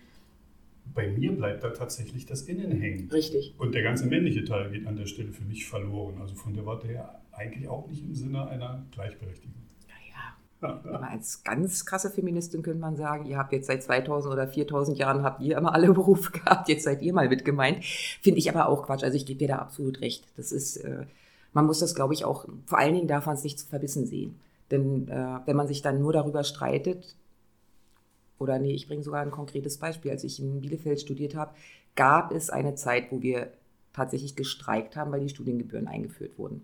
bei 0.93 1.07
mir 1.07 1.31
bleibt 1.31 1.63
da 1.63 1.69
tatsächlich 1.69 2.25
das 2.25 2.41
Innen 2.41 2.71
hängen. 2.71 3.09
Richtig. 3.09 3.53
Und 3.57 3.75
der 3.75 3.83
ganze 3.83 4.07
männliche 4.07 4.43
Teil 4.43 4.71
geht 4.71 4.87
an 4.87 4.97
der 4.97 5.05
Stelle 5.05 5.31
für 5.31 5.45
mich 5.45 5.65
verloren. 5.65 6.19
Also 6.19 6.35
von 6.35 6.53
der 6.53 6.65
Warte 6.65 6.87
her 6.87 7.21
eigentlich 7.31 7.69
auch 7.69 7.87
nicht 7.87 8.03
im 8.03 8.13
Sinne 8.13 8.45
einer 8.47 8.85
Gleichberechtigung. 8.91 9.66
Aber 10.61 11.09
als 11.09 11.43
ganz 11.43 11.85
krasse 11.85 12.09
Feministin 12.09 12.63
könnte 12.63 12.79
man 12.79 12.95
sagen, 12.95 13.25
ihr 13.25 13.37
habt 13.37 13.53
jetzt 13.53 13.67
seit 13.67 13.83
2000 13.83 14.33
oder 14.33 14.47
4000 14.47 14.97
Jahren 14.97 15.23
habt 15.23 15.41
ihr 15.41 15.57
immer 15.57 15.73
alle 15.73 15.93
Berufe 15.93 16.31
gehabt, 16.31 16.69
jetzt 16.69 16.83
seid 16.83 17.01
ihr 17.01 17.13
mal 17.13 17.29
mit 17.29 17.45
gemeint. 17.45 17.83
Finde 17.83 18.39
ich 18.39 18.49
aber 18.49 18.67
auch 18.67 18.85
Quatsch. 18.85 19.03
Also 19.03 19.15
ich 19.15 19.25
gebe 19.25 19.39
dir 19.39 19.49
da 19.49 19.59
absolut 19.59 20.01
recht. 20.01 20.25
Das 20.35 20.51
ist, 20.51 20.77
äh, 20.77 21.05
man 21.53 21.65
muss 21.65 21.79
das, 21.79 21.95
glaube 21.95 22.13
ich, 22.13 22.25
auch, 22.25 22.45
vor 22.65 22.79
allen 22.79 22.95
Dingen 22.95 23.07
darf 23.07 23.25
man 23.25 23.35
es 23.35 23.43
nicht 23.43 23.59
zu 23.59 23.67
verbissen 23.67 24.07
sehen. 24.07 24.39
Denn 24.71 25.07
äh, 25.07 25.39
wenn 25.45 25.55
man 25.55 25.67
sich 25.67 25.81
dann 25.81 25.99
nur 25.99 26.13
darüber 26.13 26.43
streitet, 26.43 27.15
oder 28.39 28.59
nee, 28.59 28.73
ich 28.73 28.87
bringe 28.87 29.03
sogar 29.03 29.21
ein 29.21 29.31
konkretes 29.31 29.77
Beispiel. 29.77 30.11
Als 30.11 30.23
ich 30.23 30.39
in 30.39 30.61
Bielefeld 30.61 31.01
studiert 31.01 31.35
habe, 31.35 31.51
gab 31.95 32.31
es 32.31 32.49
eine 32.49 32.75
Zeit, 32.75 33.11
wo 33.11 33.21
wir 33.21 33.51
tatsächlich 33.93 34.35
gestreikt 34.35 34.95
haben, 34.95 35.11
weil 35.11 35.21
die 35.21 35.29
Studiengebühren 35.29 35.87
eingeführt 35.87 36.37
wurden. 36.37 36.63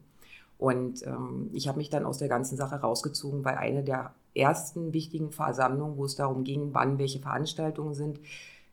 Und 0.64 1.06
ähm, 1.06 1.50
ich 1.52 1.68
habe 1.68 1.78
mich 1.78 1.90
dann 1.90 2.06
aus 2.06 2.20
der 2.20 2.30
ganzen 2.30 2.56
Sache 2.56 2.78
rausgezogen, 2.78 3.44
weil 3.44 3.56
eine 3.56 3.84
der 3.84 4.14
ersten 4.34 4.94
wichtigen 4.94 5.30
Versammlungen, 5.30 5.98
wo 5.98 6.06
es 6.06 6.16
darum 6.16 6.46
ging, 6.46 6.70
wann 6.72 7.00
welche 7.00 7.20
Veranstaltungen 7.20 7.94
sind, 7.94 8.22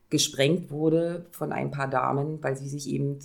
gesprengt 0.09 0.71
wurde 0.71 1.27
von 1.33 1.51
ein 1.51 1.73
paar 1.73 1.89
Damen, 1.89 2.41
weil 2.45 2.57
sie 2.57 2.69
sich 2.69 2.89
eben 2.89 3.19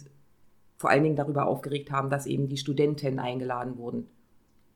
vor 0.77 0.89
allen 0.89 1.03
Dingen 1.03 1.15
darüber 1.15 1.45
aufgeregt 1.45 1.91
haben, 1.91 2.09
dass 2.09 2.25
eben 2.25 2.49
die 2.49 2.57
Studenten 2.57 3.19
eingeladen 3.19 3.77
wurden. 3.77 4.07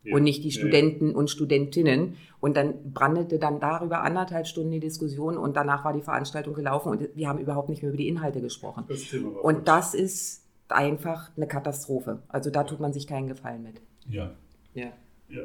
Ja, 0.03 0.15
und 0.15 0.21
nicht 0.21 0.43
die 0.43 0.51
Studenten 0.51 1.09
ja. 1.09 1.15
und 1.15 1.31
Studentinnen. 1.31 2.15
Und 2.39 2.57
dann 2.57 2.93
brandete 2.93 3.39
dann 3.39 3.59
darüber 3.59 4.03
anderthalb 4.03 4.45
Stunden 4.45 4.69
die 4.69 4.79
Diskussion 4.79 5.35
und 5.35 5.55
danach 5.57 5.83
war 5.83 5.93
die 5.93 6.03
Veranstaltung 6.03 6.53
gelaufen 6.53 6.89
und 6.89 7.09
wir 7.15 7.27
haben 7.27 7.39
überhaupt 7.39 7.69
nicht 7.69 7.81
mehr 7.81 7.89
über 7.89 7.97
die 7.97 8.07
Inhalte 8.07 8.39
gesprochen. 8.39 8.83
Das 8.87 9.01
und 9.41 9.67
das 9.67 9.95
ist 9.95 10.43
einfach 10.71 11.31
eine 11.35 11.47
Katastrophe. 11.47 12.21
Also 12.27 12.49
da 12.49 12.63
tut 12.63 12.79
man 12.79 12.93
sich 12.93 13.07
keinen 13.07 13.27
Gefallen 13.27 13.63
mit. 13.63 13.81
Ja. 14.07 14.31
Ja. 14.73 14.91
ja. 15.29 15.43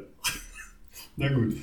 Na 1.17 1.33
gut. 1.33 1.55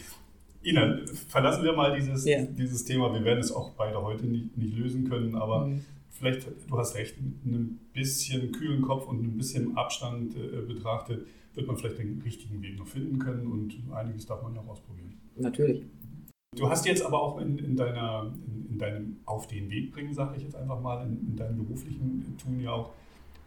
Ina, 0.64 0.98
verlassen 1.28 1.64
wir 1.64 1.72
mal 1.72 1.94
dieses, 1.98 2.24
ja. 2.24 2.42
dieses 2.42 2.84
Thema. 2.84 3.12
Wir 3.12 3.24
werden 3.24 3.40
es 3.40 3.52
auch 3.52 3.70
beide 3.72 4.00
heute 4.00 4.26
nicht, 4.26 4.56
nicht 4.56 4.76
lösen 4.76 5.08
können, 5.08 5.34
aber 5.34 5.66
mhm. 5.66 5.84
vielleicht, 6.10 6.46
du 6.68 6.78
hast 6.78 6.94
recht, 6.94 7.16
mit 7.20 7.34
einem 7.44 7.80
bisschen 7.92 8.52
kühlen 8.52 8.82
Kopf 8.82 9.06
und 9.06 9.22
ein 9.24 9.36
bisschen 9.36 9.76
Abstand 9.76 10.36
äh, 10.36 10.60
betrachtet, 10.62 11.26
wird 11.54 11.66
man 11.66 11.76
vielleicht 11.76 11.98
den 11.98 12.22
richtigen 12.24 12.62
Weg 12.62 12.78
noch 12.78 12.86
finden 12.86 13.18
können 13.18 13.46
und 13.46 13.74
einiges 13.92 14.26
darf 14.26 14.42
man 14.42 14.54
ja 14.54 14.60
auch 14.60 14.68
ausprobieren. 14.68 15.14
Natürlich. 15.36 15.84
Du 16.54 16.68
hast 16.68 16.84
jetzt 16.86 17.04
aber 17.04 17.20
auch 17.20 17.40
in, 17.40 17.58
in 17.58 17.76
deiner, 17.76 18.30
in, 18.46 18.72
in, 18.72 18.78
deinem 18.78 19.16
Auf 19.24 19.48
den 19.48 19.70
Weg 19.70 19.92
bringen, 19.92 20.12
sage 20.12 20.36
ich 20.36 20.42
jetzt 20.42 20.54
einfach 20.54 20.80
mal, 20.80 21.06
in, 21.06 21.28
in, 21.28 21.36
deinem 21.36 21.56
beruflichen 21.56 22.36
Tun 22.36 22.60
ja 22.60 22.72
auch 22.72 22.92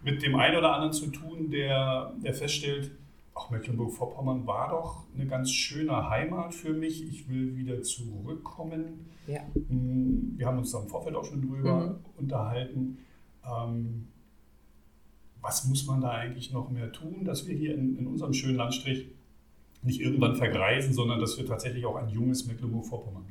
mit 0.05 0.21
dem 0.21 0.35
einen 0.35 0.55
oder 0.55 0.73
anderen 0.73 0.93
zu 0.93 1.07
tun, 1.07 1.49
der, 1.49 2.13
der 2.23 2.33
feststellt, 2.33 2.91
auch 3.33 3.49
Mecklenburg-Vorpommern 3.49 4.47
war 4.47 4.69
doch 4.69 5.03
eine 5.13 5.27
ganz 5.27 5.51
schöne 5.51 6.09
Heimat 6.09 6.53
für 6.53 6.73
mich. 6.73 7.03
Ich 7.05 7.27
will 7.27 7.57
wieder 7.57 7.81
zurückkommen. 7.81 9.07
Ja. 9.27 9.41
Hm, 9.67 10.35
wir 10.37 10.45
haben 10.45 10.59
uns 10.59 10.71
da 10.71 10.79
im 10.79 10.87
Vorfeld 10.87 11.15
auch 11.15 11.25
schon 11.25 11.41
drüber 11.41 11.87
mhm. 11.87 11.95
unterhalten. 12.17 12.99
Ähm, 13.43 14.07
was 15.41 15.65
muss 15.65 15.85
man 15.85 16.01
da 16.01 16.11
eigentlich 16.11 16.53
noch 16.53 16.69
mehr 16.69 16.91
tun, 16.91 17.25
dass 17.25 17.47
wir 17.47 17.55
hier 17.55 17.75
in, 17.75 17.97
in 17.97 18.07
unserem 18.07 18.33
schönen 18.33 18.55
Landstrich 18.55 19.09
nicht 19.81 19.99
irgendwann 19.99 20.35
vergreisen, 20.35 20.93
sondern 20.93 21.19
dass 21.19 21.37
wir 21.37 21.45
tatsächlich 21.45 21.85
auch 21.85 21.95
ein 21.95 22.09
junges 22.09 22.47
Mecklenburg-Vorpommern? 22.47 23.24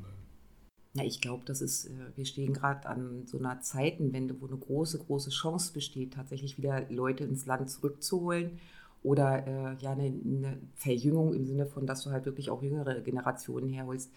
Ja, 0.95 1.03
ich 1.03 1.19
glaube, 1.19 1.43
das 1.45 1.61
ist, 1.61 1.87
äh, 1.87 1.91
wir 2.15 2.25
stehen 2.25 2.53
gerade 2.53 2.87
an 2.87 3.23
so 3.25 3.37
einer 3.37 3.59
Zeitenwende, 3.59 4.39
wo 4.39 4.47
eine 4.47 4.55
große, 4.55 4.97
große 4.99 5.29
Chance 5.29 5.73
besteht, 5.73 6.13
tatsächlich 6.13 6.57
wieder 6.57 6.89
Leute 6.89 7.25
ins 7.25 7.45
Land 7.45 7.69
zurückzuholen 7.69 8.59
oder 9.03 9.45
äh, 9.45 9.75
ja, 9.79 9.91
eine, 9.91 10.05
eine, 10.05 10.57
Verjüngung 10.75 11.33
im 11.33 11.45
Sinne 11.45 11.65
von, 11.65 11.85
dass 11.85 12.03
du 12.03 12.11
halt 12.11 12.25
wirklich 12.25 12.49
auch 12.49 12.63
jüngere 12.63 13.01
Generationen 13.01 13.69
herholst. 13.69 14.09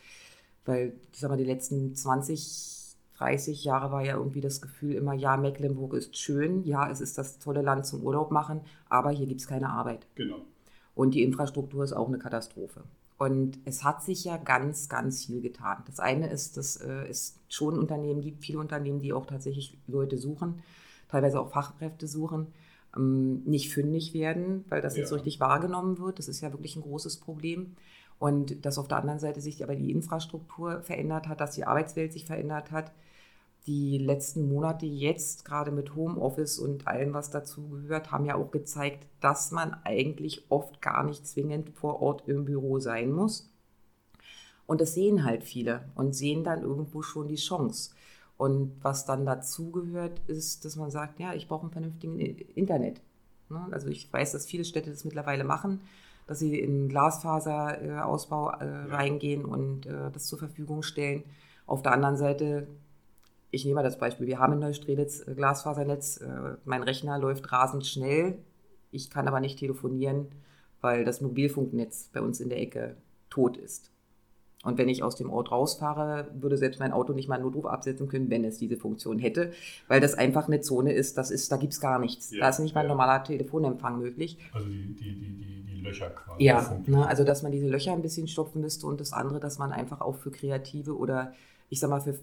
Weil, 0.64 0.92
ich 1.12 1.18
sag 1.18 1.30
mal, 1.30 1.37
die 1.37 1.44
letzten 1.44 1.97
20, 1.97 2.94
30 3.16 3.64
Jahre 3.64 3.90
war 3.90 4.04
ja 4.04 4.16
irgendwie 4.16 4.40
das 4.40 4.61
Gefühl 4.61 4.94
immer, 4.94 5.14
ja, 5.14 5.37
Mecklenburg 5.37 5.94
ist 5.94 6.16
schön, 6.16 6.64
ja, 6.64 6.88
es 6.88 7.00
ist 7.00 7.18
das 7.18 7.40
tolle 7.40 7.62
Land 7.62 7.87
zum 7.87 8.02
Urlaub 8.04 8.30
machen, 8.30 8.61
aber 8.88 9.11
hier 9.11 9.26
gibt 9.26 9.40
es 9.40 9.49
keine 9.49 9.70
Arbeit. 9.70 10.06
Genau. 10.14 10.42
Und 10.94 11.14
die 11.14 11.25
Infrastruktur 11.25 11.82
ist 11.82 11.92
auch 11.92 12.06
eine 12.06 12.18
Katastrophe. 12.18 12.85
Und 13.18 13.58
es 13.64 13.82
hat 13.84 14.02
sich 14.02 14.25
ja 14.25 14.37
ganz, 14.37 14.88
ganz 14.88 15.26
viel 15.26 15.40
getan. 15.40 15.82
Das 15.87 15.98
eine 15.98 16.30
ist, 16.30 16.56
dass 16.56 16.76
äh, 16.76 17.06
es 17.08 17.37
schon 17.48 17.76
Unternehmen 17.76 18.20
gibt, 18.20 18.44
viele 18.44 18.60
Unternehmen, 18.60 19.00
die 19.00 19.12
auch 19.12 19.26
tatsächlich 19.26 19.76
Leute 19.88 20.16
suchen, 20.16 20.62
teilweise 21.08 21.40
auch 21.40 21.50
Fachkräfte 21.50 22.06
suchen 22.06 22.46
ähm, 22.96 23.42
nicht 23.44 23.72
fündig 23.72 24.14
werden, 24.14 24.64
weil 24.68 24.80
das 24.80 24.94
ja. 24.94 25.00
nicht 25.00 25.08
so 25.08 25.14
richtig 25.16 25.40
wahrgenommen 25.40 25.98
wird. 25.98 26.18
Das 26.18 26.28
ist 26.28 26.40
ja 26.40 26.52
wirklich 26.52 26.76
ein 26.76 26.82
großes 26.82 27.18
Problem. 27.18 27.76
Und 28.18 28.64
dass 28.64 28.78
auf 28.78 28.88
der 28.88 28.98
anderen 28.98 29.20
Seite 29.20 29.40
sich 29.40 29.62
aber 29.62 29.76
die 29.76 29.92
Infrastruktur 29.92 30.82
verändert 30.82 31.28
hat, 31.28 31.40
dass 31.40 31.54
die 31.54 31.64
Arbeitswelt 31.64 32.12
sich 32.12 32.25
verändert 32.25 32.72
hat. 32.72 32.92
Die 33.66 33.98
letzten 33.98 34.48
Monate 34.48 34.86
jetzt, 34.86 35.44
gerade 35.44 35.70
mit 35.70 35.94
Homeoffice 35.94 36.58
und 36.58 36.86
allem, 36.86 37.12
was 37.12 37.30
dazu 37.30 37.68
gehört, 37.68 38.10
haben 38.10 38.24
ja 38.24 38.36
auch 38.36 38.50
gezeigt, 38.50 39.06
dass 39.20 39.50
man 39.50 39.74
eigentlich 39.84 40.50
oft 40.50 40.80
gar 40.80 41.04
nicht 41.04 41.26
zwingend 41.26 41.70
vor 41.70 42.00
Ort 42.00 42.26
im 42.28 42.44
Büro 42.44 42.78
sein 42.78 43.12
muss. 43.12 43.50
Und 44.66 44.80
das 44.80 44.94
sehen 44.94 45.24
halt 45.24 45.44
viele 45.44 45.84
und 45.94 46.14
sehen 46.14 46.44
dann 46.44 46.62
irgendwo 46.62 47.02
schon 47.02 47.28
die 47.28 47.36
Chance. 47.36 47.90
Und 48.36 48.72
was 48.82 49.04
dann 49.04 49.26
dazugehört, 49.26 50.20
ist, 50.28 50.64
dass 50.64 50.76
man 50.76 50.90
sagt, 50.90 51.18
ja, 51.18 51.34
ich 51.34 51.48
brauche 51.48 51.62
einen 51.62 51.72
vernünftigen 51.72 52.18
Internet. 52.18 53.00
Ne? 53.48 53.66
Also 53.70 53.88
ich 53.88 54.12
weiß, 54.12 54.32
dass 54.32 54.46
viele 54.46 54.64
Städte 54.64 54.90
das 54.90 55.04
mittlerweile 55.04 55.44
machen, 55.44 55.80
dass 56.26 56.38
sie 56.38 56.58
in 56.58 56.88
Glasfaserausbau 56.88 58.50
äh, 58.50 58.64
reingehen 58.90 59.44
und 59.44 59.86
äh, 59.86 60.10
das 60.12 60.26
zur 60.26 60.38
Verfügung 60.38 60.82
stellen. 60.82 61.24
Auf 61.66 61.82
der 61.82 61.92
anderen 61.92 62.16
Seite, 62.16 62.68
ich 63.50 63.64
nehme 63.64 63.76
mal 63.76 63.83
das 63.83 63.99
Beispiel, 63.99 64.26
wir 64.26 64.38
haben 64.38 64.55
in 64.55 64.59
Neustrelitz 64.61 65.26
äh, 65.26 65.35
Glasfasernetz, 65.35 66.21
mein 66.64 66.83
Rechner 66.83 67.19
läuft 67.19 67.50
rasend 67.52 67.87
schnell, 67.87 68.38
ich 68.90 69.11
kann 69.11 69.28
aber 69.28 69.40
nicht 69.40 69.59
telefonieren, 69.59 70.26
weil 70.81 71.05
das 71.05 71.21
Mobilfunknetz 71.21 72.11
bei 72.12 72.21
uns 72.21 72.40
in 72.40 72.49
der 72.49 72.61
Ecke 72.61 72.97
tot 73.31 73.57
ist. 73.57 73.90
Und 74.64 74.76
wenn 74.76 74.88
ich 74.88 75.05
aus 75.05 75.14
dem 75.14 75.31
Ort 75.31 75.52
rausfahre, 75.52 76.28
würde 76.35 76.57
selbst 76.57 76.81
mein 76.81 76.93
Auto 76.93 77.12
nicht 77.12 77.28
mal 77.28 77.37
einen 77.37 77.45
Notruf 77.45 77.67
absetzen 77.67 78.09
können, 78.09 78.28
wenn 78.28 78.45
es 78.45 78.59
diese 78.59 78.76
Funktion 78.76 79.19
hätte, 79.19 79.52
weil 79.87 80.00
das 80.00 80.14
einfach 80.14 80.49
eine 80.49 80.61
Zone 80.61 80.93
ist, 80.93 81.17
das 81.17 81.31
ist 81.31 81.52
da 81.52 81.57
gibt 81.57 81.75
es 81.75 81.81
gar 81.81 82.00
nichts. 82.00 82.33
Ja, 82.33 82.40
da 82.40 82.49
ist 82.49 82.59
nicht 82.59 82.75
mal 82.75 82.81
ein 82.81 82.88
normaler 82.88 83.23
Telefonempfang 83.23 83.99
möglich. 83.99 84.37
Also 84.52 84.67
die, 84.69 84.95
die, 84.95 85.14
die, 85.14 85.64
die 85.76 85.81
Löcher 85.81 86.11
quasi. 86.11 86.43
Ja, 86.43 86.76
ne, 86.87 87.07
also 87.07 87.23
dass 87.23 87.45
man 87.45 87.52
diese 87.52 87.69
Löcher 87.69 87.93
ein 87.93 88.02
bisschen 88.02 88.26
stopfen 88.26 88.61
müsste 88.61 88.87
und 88.88 89.00
das 89.00 89.12
andere, 89.12 89.38
dass 89.38 89.59
man 89.59 89.71
einfach 89.71 90.00
auch 90.00 90.17
für 90.17 90.33
kreative 90.33 90.97
oder 90.97 91.33
ich 91.71 91.78
sag 91.78 91.90
mal 91.90 92.00
für 92.00 92.19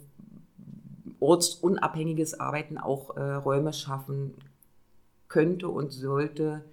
ortsunabhängiges 1.26 2.40
Arbeiten 2.40 2.78
auch 2.78 3.18
äh, 3.18 3.22
Räume 3.22 3.74
schaffen 3.74 4.36
könnte 5.28 5.68
und 5.70 5.92
sollte, 5.92 6.64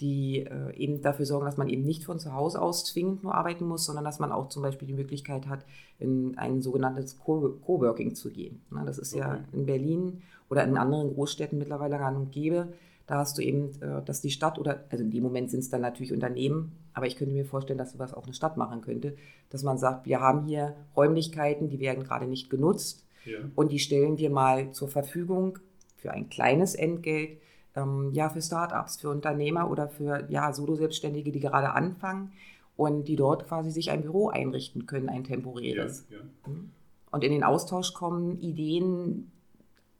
die 0.00 0.46
äh, 0.46 0.74
eben 0.76 1.02
dafür 1.02 1.26
sorgen, 1.26 1.44
dass 1.44 1.56
man 1.56 1.68
eben 1.68 1.82
nicht 1.82 2.04
von 2.04 2.18
zu 2.18 2.32
Hause 2.32 2.62
aus 2.62 2.84
zwingend 2.84 3.22
nur 3.22 3.34
arbeiten 3.34 3.66
muss, 3.66 3.84
sondern 3.84 4.04
dass 4.04 4.18
man 4.18 4.32
auch 4.32 4.48
zum 4.48 4.62
Beispiel 4.62 4.88
die 4.88 4.94
Möglichkeit 4.94 5.46
hat, 5.48 5.64
in 5.98 6.38
ein 6.38 6.62
sogenanntes 6.62 7.18
Coworking 7.18 8.14
zu 8.14 8.30
gehen. 8.30 8.62
Na, 8.70 8.84
das 8.84 8.98
ist 8.98 9.12
okay. 9.12 9.22
ja 9.22 9.38
in 9.52 9.66
Berlin 9.66 10.22
oder 10.48 10.64
in 10.64 10.78
anderen 10.78 11.12
Großstädten 11.14 11.58
mittlerweile 11.58 11.98
gang 11.98 12.16
und 12.16 12.32
gäbe. 12.32 12.72
Da 13.06 13.18
hast 13.18 13.36
du 13.36 13.42
eben, 13.42 13.70
äh, 13.82 14.02
dass 14.04 14.20
die 14.20 14.30
Stadt 14.30 14.58
oder, 14.58 14.84
also 14.88 15.02
in 15.02 15.10
dem 15.10 15.24
Moment 15.24 15.50
sind 15.50 15.60
es 15.60 15.68
dann 15.68 15.82
natürlich 15.82 16.12
Unternehmen, 16.12 16.72
aber 16.94 17.06
ich 17.06 17.16
könnte 17.16 17.34
mir 17.34 17.44
vorstellen, 17.44 17.78
dass 17.78 17.92
sowas 17.92 18.14
auch 18.14 18.24
eine 18.24 18.34
Stadt 18.34 18.56
machen 18.56 18.80
könnte, 18.82 19.16
dass 19.50 19.64
man 19.64 19.78
sagt, 19.78 20.06
wir 20.06 20.20
haben 20.20 20.46
hier 20.46 20.76
Räumlichkeiten, 20.96 21.68
die 21.68 21.80
werden 21.80 22.04
gerade 22.04 22.26
nicht 22.26 22.50
genutzt 22.50 23.04
ja. 23.24 23.38
und 23.54 23.72
die 23.72 23.78
stellen 23.78 24.18
wir 24.18 24.30
mal 24.30 24.72
zur 24.72 24.88
Verfügung 24.88 25.58
für 25.96 26.12
ein 26.12 26.28
kleines 26.28 26.74
Entgelt 26.74 27.38
ähm, 27.76 28.10
ja, 28.12 28.28
für 28.28 28.42
Startups, 28.42 28.96
für 28.96 29.10
Unternehmer 29.10 29.70
oder 29.70 29.88
für 29.88 30.26
ja, 30.30 30.52
Solo-Selbstständige, 30.52 31.32
die 31.32 31.40
gerade 31.40 31.72
anfangen 31.72 32.32
und 32.76 33.04
die 33.04 33.16
dort 33.16 33.46
quasi 33.46 33.70
sich 33.70 33.90
ein 33.90 34.02
Büro 34.02 34.28
einrichten 34.28 34.86
können, 34.86 35.08
ein 35.08 35.24
temporäres. 35.24 36.06
Ja, 36.10 36.18
ja. 36.18 36.22
Mhm. 36.46 36.70
Und 37.12 37.24
in 37.24 37.32
den 37.32 37.44
Austausch 37.44 37.92
kommen, 37.92 38.40
Ideen 38.40 39.30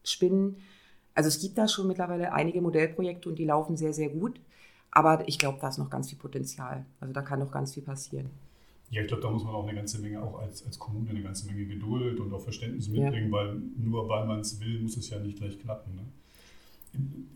spinnen. 0.04 0.56
Also 1.14 1.28
es 1.28 1.40
gibt 1.40 1.58
da 1.58 1.66
schon 1.68 1.88
mittlerweile 1.88 2.32
einige 2.32 2.60
Modellprojekte 2.60 3.28
und 3.28 3.36
die 3.36 3.44
laufen 3.44 3.76
sehr, 3.76 3.92
sehr 3.92 4.08
gut. 4.08 4.40
Aber 4.92 5.28
ich 5.28 5.38
glaube, 5.38 5.58
da 5.60 5.68
ist 5.68 5.78
noch 5.78 5.90
ganz 5.90 6.08
viel 6.08 6.18
Potenzial. 6.18 6.84
Also 7.00 7.12
da 7.12 7.22
kann 7.22 7.40
noch 7.40 7.52
ganz 7.52 7.74
viel 7.74 7.82
passieren. 7.82 8.30
Ja, 8.90 9.02
ich 9.02 9.08
glaube, 9.08 9.22
da 9.22 9.30
muss 9.30 9.44
man 9.44 9.54
auch 9.54 9.66
eine 9.66 9.74
ganze 9.74 10.00
Menge, 10.00 10.20
auch 10.20 10.40
als, 10.40 10.66
als 10.66 10.78
Kommune 10.78 11.10
eine 11.10 11.22
ganze 11.22 11.46
Menge 11.46 11.64
Geduld 11.64 12.18
und 12.18 12.32
auch 12.32 12.40
Verständnis 12.40 12.88
mitbringen, 12.88 13.30
ja. 13.30 13.32
weil 13.32 13.62
nur 13.76 14.08
weil 14.08 14.26
man 14.26 14.40
es 14.40 14.60
will, 14.60 14.80
muss 14.80 14.96
es 14.96 15.08
ja 15.10 15.20
nicht 15.20 15.38
gleich 15.38 15.58
klappen. 15.60 15.94
Ne? 15.94 16.02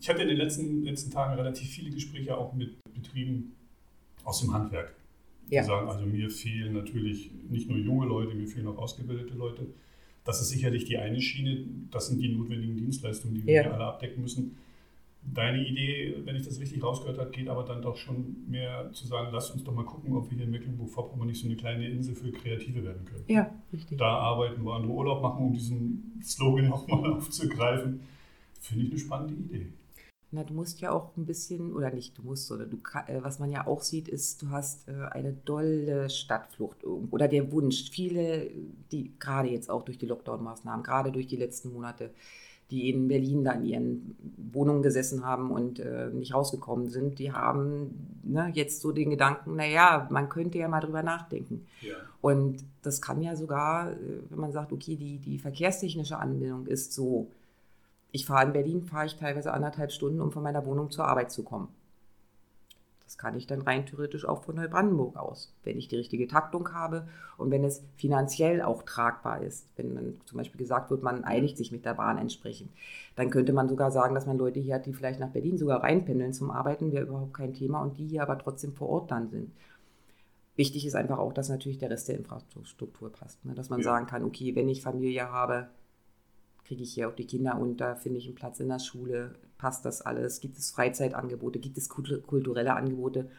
Ich 0.01 0.09
hatte 0.09 0.21
in 0.23 0.27
den 0.27 0.37
letzten, 0.37 0.83
letzten 0.83 1.11
Tagen 1.11 1.33
relativ 1.35 1.69
viele 1.69 1.91
Gespräche 1.91 2.37
auch 2.37 2.53
mit 2.53 2.75
Betrieben 2.93 3.55
aus 4.25 4.41
dem 4.41 4.53
Handwerk. 4.53 4.95
Die 5.49 5.55
ja. 5.55 5.63
sagen, 5.63 5.87
also 5.87 6.05
mir 6.05 6.29
fehlen 6.29 6.73
natürlich 6.73 7.31
nicht 7.49 7.69
nur 7.69 7.77
junge 7.77 8.07
Leute, 8.07 8.35
mir 8.35 8.47
fehlen 8.47 8.67
auch 8.67 8.77
ausgebildete 8.77 9.35
Leute. 9.35 9.67
Das 10.25 10.41
ist 10.41 10.49
sicherlich 10.49 10.85
die 10.85 10.97
eine 10.97 11.21
Schiene, 11.21 11.65
das 11.89 12.07
sind 12.07 12.19
die 12.19 12.35
notwendigen 12.35 12.75
Dienstleistungen, 12.75 13.35
die 13.35 13.45
wir 13.45 13.53
ja. 13.53 13.71
alle 13.71 13.85
abdecken 13.85 14.21
müssen. 14.21 14.57
Deine 15.33 15.65
Idee, 15.65 16.15
wenn 16.23 16.35
ich 16.35 16.43
das 16.43 16.59
richtig 16.59 16.83
rausgehört 16.83 17.17
habe, 17.17 17.31
geht 17.31 17.49
aber 17.49 17.63
dann 17.63 17.81
doch 17.81 17.97
schon 17.97 18.45
mehr 18.47 18.91
zu 18.93 19.07
sagen, 19.07 19.29
lass 19.31 19.51
uns 19.51 19.63
doch 19.63 19.73
mal 19.73 19.83
gucken, 19.83 20.15
ob 20.15 20.29
wir 20.29 20.37
hier 20.37 20.45
in 20.45 20.51
Mecklenburg-Vorpommern 20.51 21.27
nicht 21.27 21.41
so 21.41 21.47
eine 21.47 21.55
kleine 21.55 21.89
Insel 21.89 22.15
für 22.15 22.31
Kreative 22.31 22.83
werden 22.83 23.05
können. 23.05 23.25
Ja, 23.27 23.53
richtig. 23.73 23.97
Da 23.97 24.17
arbeiten, 24.17 24.63
wo 24.63 24.71
andere 24.71 24.93
Urlaub 24.93 25.21
machen, 25.21 25.45
um 25.47 25.53
diesen 25.53 26.21
Slogan 26.23 26.67
nochmal 26.69 27.13
aufzugreifen 27.13 28.01
Finde 28.65 28.85
ich 28.85 28.91
eine 28.91 28.99
spannende 28.99 29.33
Idee. 29.35 29.73
Na, 30.31 30.43
du 30.43 30.55
musst 30.55 30.81
ja 30.81 30.91
auch 30.91 31.15
ein 31.15 31.25
bisschen, 31.25 31.71
oder 31.71 31.91
nicht, 31.91 32.17
du 32.17 32.23
musst, 32.23 32.51
oder 32.51 32.65
du, 32.65 32.77
äh, 33.07 33.23
was 33.23 33.37
man 33.37 33.51
ja 33.51 33.67
auch 33.67 33.83
sieht, 33.83 34.07
ist, 34.07 34.41
du 34.41 34.49
hast 34.49 34.87
äh, 34.87 35.05
eine 35.11 35.33
dolle 35.33 36.09
Stadtflucht 36.09 36.81
irgendwo, 36.81 37.15
oder 37.15 37.27
der 37.27 37.51
Wunsch, 37.51 37.91
viele, 37.91 38.49
die 38.91 39.13
gerade 39.19 39.49
jetzt 39.49 39.69
auch 39.69 39.85
durch 39.85 39.99
die 39.99 40.07
Lockdown-Maßnahmen, 40.07 40.83
gerade 40.83 41.11
durch 41.11 41.27
die 41.27 41.37
letzten 41.37 41.71
Monate, 41.71 42.09
die 42.71 42.89
in 42.89 43.07
Berlin 43.07 43.43
da 43.43 43.51
in 43.51 43.65
ihren 43.65 44.15
Wohnungen 44.51 44.81
gesessen 44.81 45.25
haben 45.25 45.51
und 45.51 45.79
äh, 45.79 46.09
nicht 46.09 46.33
rausgekommen 46.33 46.89
sind, 46.89 47.19
die 47.19 47.31
haben 47.31 48.19
ne, 48.23 48.51
jetzt 48.53 48.81
so 48.81 48.91
den 48.91 49.11
Gedanken, 49.11 49.55
naja, 49.55 50.07
man 50.09 50.29
könnte 50.29 50.57
ja 50.57 50.67
mal 50.67 50.79
drüber 50.79 51.03
nachdenken. 51.03 51.65
Ja. 51.81 51.95
Und 52.21 52.63
das 52.81 53.01
kann 53.01 53.21
ja 53.21 53.35
sogar, 53.35 53.91
äh, 53.91 53.95
wenn 54.29 54.39
man 54.39 54.51
sagt, 54.51 54.71
okay, 54.71 54.95
die, 54.95 55.19
die 55.19 55.37
verkehrstechnische 55.37 56.17
Anbindung 56.17 56.65
ist 56.65 56.93
so, 56.93 57.27
ich 58.11 58.25
fahre 58.25 58.47
in 58.47 58.53
Berlin, 58.53 58.81
fahre 58.81 59.05
ich 59.05 59.15
teilweise 59.15 59.53
anderthalb 59.53 59.91
Stunden, 59.91 60.21
um 60.21 60.31
von 60.31 60.41
meiner 60.41 60.65
Wohnung 60.65 60.89
zur 60.89 61.05
Arbeit 61.05 61.31
zu 61.31 61.43
kommen. 61.43 61.67
Das 63.05 63.19
kann 63.19 63.37
ich 63.37 63.45
dann 63.45 63.61
rein 63.61 63.85
theoretisch 63.85 64.25
auch 64.25 64.43
von 64.43 64.55
Neubrandenburg 64.55 65.15
aus, 65.15 65.53
wenn 65.63 65.77
ich 65.77 65.87
die 65.87 65.95
richtige 65.95 66.27
Taktung 66.27 66.73
habe 66.73 67.07
und 67.37 67.51
wenn 67.51 67.63
es 67.63 67.83
finanziell 67.97 68.63
auch 68.63 68.81
tragbar 68.81 69.41
ist. 69.43 69.67
Wenn 69.75 69.93
dann 69.93 70.21
zum 70.25 70.39
Beispiel 70.39 70.57
gesagt 70.57 70.89
wird, 70.89 71.03
man 71.03 71.23
einigt 71.23 71.55
sich 71.55 71.71
mit 71.71 71.85
der 71.85 71.93
Bahn 71.93 72.17
entsprechend, 72.17 72.71
dann 73.15 73.29
könnte 73.29 73.53
man 73.53 73.69
sogar 73.69 73.91
sagen, 73.91 74.15
dass 74.15 74.25
man 74.25 74.39
Leute 74.39 74.59
hier 74.59 74.75
hat, 74.75 74.87
die 74.87 74.93
vielleicht 74.93 75.19
nach 75.19 75.29
Berlin 75.29 75.59
sogar 75.59 75.83
reinpendeln 75.83 76.33
zum 76.33 76.49
Arbeiten, 76.49 76.91
wäre 76.91 77.05
überhaupt 77.05 77.35
kein 77.35 77.53
Thema 77.53 77.81
und 77.81 77.97
die 77.97 78.07
hier 78.07 78.23
aber 78.23 78.39
trotzdem 78.39 78.73
vor 78.73 78.89
Ort 78.89 79.11
dann 79.11 79.29
sind. 79.29 79.51
Wichtig 80.55 80.87
ist 80.87 80.95
einfach 80.95 81.19
auch, 81.19 81.33
dass 81.33 81.49
natürlich 81.49 81.77
der 81.77 81.91
Rest 81.91 82.07
der 82.07 82.17
Infrastruktur 82.17 83.11
passt. 83.11 83.43
Ne? 83.45 83.53
Dass 83.53 83.69
man 83.69 83.81
ja. 83.81 83.83
sagen 83.83 84.07
kann, 84.07 84.23
okay, 84.23 84.55
wenn 84.55 84.69
ich 84.69 84.81
Familie 84.81 85.29
habe, 85.29 85.67
kriege 86.63 86.81
ich 86.81 86.93
hier 86.93 87.07
auch 87.07 87.15
die 87.15 87.27
Kinder 87.27 87.59
unter, 87.59 87.95
finde 87.95 88.17
ich 88.17 88.25
einen 88.25 88.35
Platz 88.35 88.59
in 88.59 88.69
der 88.69 88.79
Schule, 88.79 89.35
passt 89.57 89.85
das 89.85 90.01
alles, 90.01 90.41
gibt 90.41 90.57
es 90.57 90.71
Freizeitangebote, 90.71 91.59
gibt 91.59 91.77
es 91.77 91.89
kulturelle 91.89 92.75
Angebote. 92.75 93.29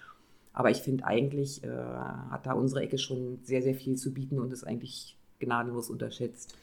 Aber 0.53 0.71
ich 0.71 0.79
finde 0.79 1.05
eigentlich 1.05 1.63
äh, 1.65 1.69
hat 1.69 2.47
da 2.47 2.55
unsere 2.55 2.83
Ecke 2.83 2.99
schon 2.99 3.41
sehr, 3.43 3.63
sehr 3.63 3.75
viel 3.75 3.97
zu 3.97 4.15
bieten 4.15 4.39
und 4.39 4.53
ist 4.53 4.65
eigentlich 4.65 5.17
gnadenlos 5.39 5.91
unterschätzt. 5.91 6.57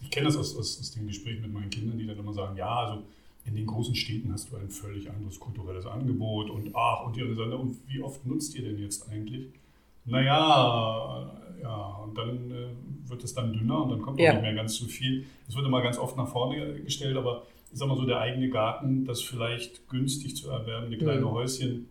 Ich 0.00 0.10
kenne 0.10 0.26
das 0.26 0.36
aus, 0.36 0.56
aus, 0.56 0.80
aus 0.80 0.90
dem 0.90 1.06
Gespräch 1.06 1.40
mit 1.40 1.52
meinen 1.52 1.70
Kindern, 1.70 1.98
die 1.98 2.06
dann 2.06 2.18
immer 2.18 2.32
sagen, 2.32 2.56
ja, 2.56 2.68
also 2.68 3.04
in 3.44 3.54
den 3.54 3.66
großen 3.66 3.94
Städten 3.94 4.32
hast 4.32 4.50
du 4.50 4.56
ein 4.56 4.70
völlig 4.70 5.08
anderes 5.08 5.38
kulturelles 5.38 5.86
Angebot 5.86 6.50
und 6.50 6.74
ach, 6.74 7.06
und, 7.06 7.16
die, 7.16 7.22
und 7.22 7.76
wie 7.86 8.02
oft 8.02 8.26
nutzt 8.26 8.56
ihr 8.56 8.62
denn 8.62 8.78
jetzt 8.78 9.08
eigentlich? 9.08 9.50
Naja, 10.04 11.32
ja, 11.62 11.86
und 12.04 12.16
dann 12.16 12.50
äh, 12.50 13.08
wird 13.08 13.24
es 13.24 13.34
dann 13.34 13.52
dünner 13.52 13.84
und 13.84 13.90
dann 13.90 14.02
kommt 14.02 14.20
ja. 14.20 14.30
auch 14.30 14.34
nicht 14.34 14.42
mehr 14.42 14.54
ganz 14.54 14.76
so 14.76 14.86
viel. 14.86 15.26
Es 15.48 15.54
wird 15.54 15.66
immer 15.66 15.82
ganz 15.82 15.98
oft 15.98 16.16
nach 16.16 16.28
vorne 16.28 16.80
gestellt, 16.82 17.16
aber 17.16 17.44
ich 17.72 17.78
sag 17.78 17.88
mal 17.88 17.96
so, 17.96 18.06
der 18.06 18.20
eigene 18.20 18.48
Garten, 18.48 19.04
das 19.04 19.22
vielleicht 19.22 19.88
günstig 19.88 20.36
zu 20.36 20.50
erwerben, 20.50 20.96
kleine 20.98 21.22
mhm. 21.22 21.30
Häuschen 21.30 21.88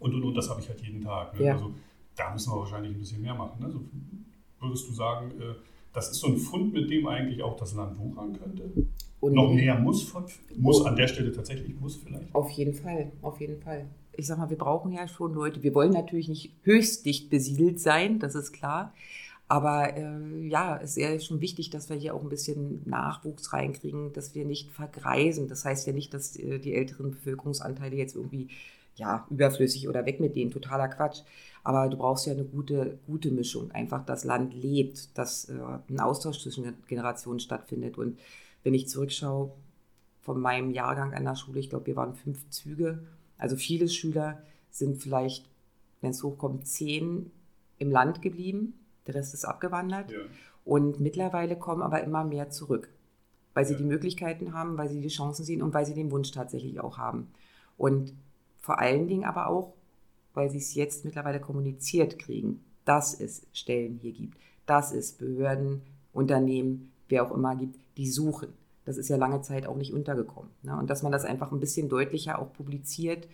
und 0.00 0.14
und 0.14 0.24
und, 0.24 0.34
das 0.34 0.50
habe 0.50 0.60
ich 0.60 0.68
halt 0.68 0.80
jeden 0.80 1.02
Tag. 1.02 1.38
Ne? 1.38 1.46
Ja. 1.46 1.52
Also 1.54 1.72
da 2.16 2.32
müssen 2.32 2.52
wir 2.52 2.58
wahrscheinlich 2.58 2.92
ein 2.92 2.98
bisschen 2.98 3.22
mehr 3.22 3.34
machen. 3.34 3.60
Ne? 3.60 3.70
So, 3.70 3.80
würdest 4.60 4.88
du 4.88 4.92
sagen, 4.92 5.30
äh, 5.40 5.54
das 5.92 6.10
ist 6.10 6.20
so 6.20 6.26
ein 6.28 6.36
Fund, 6.36 6.72
mit 6.72 6.90
dem 6.90 7.06
eigentlich 7.06 7.42
auch 7.42 7.56
das 7.56 7.74
Land 7.74 7.98
wuchern 7.98 8.36
könnte? 8.38 8.70
Und 9.20 9.32
Noch 9.32 9.54
mehr 9.54 9.78
muss, 9.78 10.12
muss 10.56 10.82
oh. 10.82 10.84
an 10.84 10.96
der 10.96 11.08
Stelle 11.08 11.32
tatsächlich 11.32 11.80
muss 11.80 11.96
vielleicht? 11.96 12.34
Auf 12.34 12.50
jeden 12.50 12.74
Fall, 12.74 13.10
auf 13.22 13.40
jeden 13.40 13.58
Fall. 13.62 13.86
Ich 14.12 14.26
sag 14.26 14.36
mal, 14.36 14.50
wir 14.50 14.58
brauchen 14.58 14.92
ja 14.92 15.08
schon 15.08 15.32
Leute. 15.32 15.62
Wir 15.62 15.74
wollen 15.74 15.92
natürlich 15.92 16.28
nicht 16.28 16.52
höchst 16.62 17.06
dicht 17.06 17.30
besiedelt 17.30 17.80
sein, 17.80 18.18
das 18.18 18.34
ist 18.34 18.52
klar. 18.52 18.92
Aber 19.46 19.94
äh, 19.96 20.48
ja, 20.48 20.78
es 20.78 20.96
ist 20.96 21.02
ja 21.02 21.20
schon 21.20 21.40
wichtig, 21.40 21.70
dass 21.70 21.90
wir 21.90 21.96
hier 21.96 22.14
auch 22.14 22.22
ein 22.22 22.30
bisschen 22.30 22.82
Nachwuchs 22.86 23.52
reinkriegen, 23.52 24.12
dass 24.12 24.34
wir 24.34 24.44
nicht 24.44 24.70
vergreisen. 24.70 25.48
Das 25.48 25.64
heißt 25.64 25.86
ja 25.86 25.92
nicht, 25.92 26.14
dass 26.14 26.36
äh, 26.36 26.58
die 26.58 26.74
älteren 26.74 27.10
Bevölkerungsanteile 27.10 27.96
jetzt 27.96 28.16
irgendwie 28.16 28.48
ja, 28.96 29.26
überflüssig 29.28 29.88
oder 29.88 30.06
weg 30.06 30.20
mit 30.20 30.34
denen, 30.34 30.50
totaler 30.50 30.88
Quatsch. 30.88 31.22
Aber 31.62 31.88
du 31.88 31.96
brauchst 31.96 32.26
ja 32.26 32.32
eine 32.32 32.44
gute, 32.44 32.98
gute 33.06 33.30
Mischung. 33.30 33.70
Einfach 33.72 34.04
das 34.04 34.24
Land 34.24 34.54
lebt, 34.54 35.16
dass 35.18 35.48
äh, 35.50 35.58
ein 35.88 36.00
Austausch 36.00 36.40
zwischen 36.40 36.74
Generationen 36.88 37.40
stattfindet. 37.40 37.98
Und 37.98 38.18
wenn 38.62 38.74
ich 38.74 38.88
zurückschaue 38.88 39.52
von 40.22 40.40
meinem 40.40 40.70
Jahrgang 40.70 41.12
an 41.12 41.24
der 41.24 41.36
Schule, 41.36 41.60
ich 41.60 41.68
glaube, 41.68 41.86
wir 41.86 41.96
waren 41.96 42.14
fünf 42.14 42.48
Züge. 42.48 43.04
Also 43.36 43.56
viele 43.56 43.88
Schüler 43.88 44.42
sind 44.70 45.02
vielleicht, 45.02 45.50
wenn 46.00 46.10
es 46.12 46.22
hochkommt, 46.22 46.66
zehn 46.66 47.30
im 47.78 47.90
Land 47.90 48.22
geblieben 48.22 48.74
der 49.06 49.14
Rest 49.14 49.34
ist 49.34 49.44
abgewandert. 49.44 50.10
Ja. 50.10 50.18
Und 50.64 51.00
mittlerweile 51.00 51.56
kommen 51.56 51.82
aber 51.82 52.02
immer 52.02 52.24
mehr 52.24 52.50
zurück, 52.50 52.88
weil 53.52 53.66
sie 53.66 53.72
ja. 53.72 53.78
die 53.78 53.84
Möglichkeiten 53.84 54.54
haben, 54.54 54.78
weil 54.78 54.88
sie 54.88 55.00
die 55.00 55.08
Chancen 55.08 55.44
sehen 55.44 55.62
und 55.62 55.74
weil 55.74 55.86
sie 55.86 55.94
den 55.94 56.10
Wunsch 56.10 56.30
tatsächlich 56.30 56.80
auch 56.80 56.98
haben. 56.98 57.28
Und 57.76 58.14
vor 58.58 58.78
allen 58.78 59.06
Dingen 59.06 59.24
aber 59.24 59.48
auch, 59.48 59.74
weil 60.32 60.50
sie 60.50 60.58
es 60.58 60.74
jetzt 60.74 61.04
mittlerweile 61.04 61.40
kommuniziert 61.40 62.18
kriegen, 62.18 62.64
dass 62.84 63.18
es 63.18 63.46
Stellen 63.52 63.98
hier 64.00 64.12
gibt, 64.12 64.38
dass 64.66 64.92
es 64.92 65.12
Behörden, 65.12 65.82
Unternehmen, 66.12 66.92
wer 67.08 67.24
auch 67.24 67.34
immer 67.34 67.56
gibt, 67.56 67.78
die 67.96 68.08
suchen. 68.08 68.52
Das 68.84 68.98
ist 68.98 69.08
ja 69.08 69.16
lange 69.16 69.40
Zeit 69.42 69.66
auch 69.66 69.76
nicht 69.76 69.92
untergekommen. 69.92 70.50
Ne? 70.62 70.76
Und 70.76 70.90
dass 70.90 71.02
man 71.02 71.12
das 71.12 71.24
einfach 71.24 71.52
ein 71.52 71.60
bisschen 71.60 71.88
deutlicher 71.88 72.38
auch 72.38 72.52
publiziert, 72.52 73.28